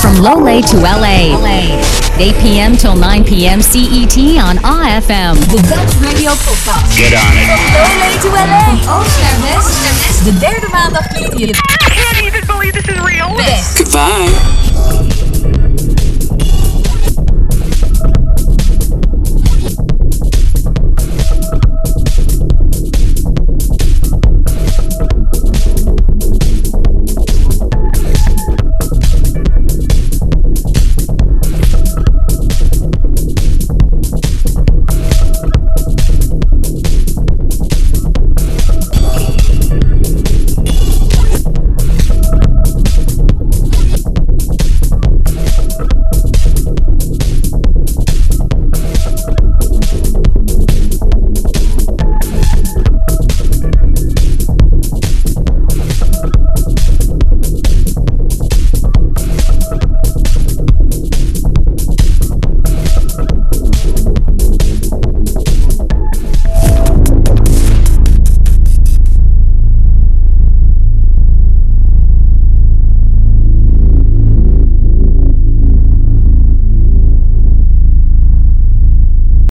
From 0.00 0.14
Loolee 0.16 0.62
to 0.70 0.76
LA. 0.76 1.34
LA. 1.38 1.80
8 2.18 2.34
p.m. 2.40 2.76
till 2.76 2.94
9 2.94 3.24
p.m. 3.24 3.60
CET 3.60 4.16
on 4.38 4.56
AFM. 4.58 5.34
The 5.50 5.62
Dutch 5.68 5.94
Radio 6.00 6.30
Podcast. 6.32 6.96
Get 6.96 7.12
on 7.14 7.32
it. 7.34 7.48
From 7.48 7.64
Loolee 7.74 8.20
to 8.22 8.28
LA. 8.28 8.98
Oost 8.98 9.20
naar 9.20 9.40
west. 9.40 10.24
De 10.24 10.38
derde 10.38 10.68
maandag 10.72 11.10
liet 11.12 11.38
je... 11.38 11.46
I 11.46 11.90
can't 11.90 12.20
even 12.24 12.46
believe 12.46 12.72
this 12.72 12.94
is 12.94 13.00
real. 13.00 13.36
West. 13.36 13.76
Goodbye. 13.76 14.63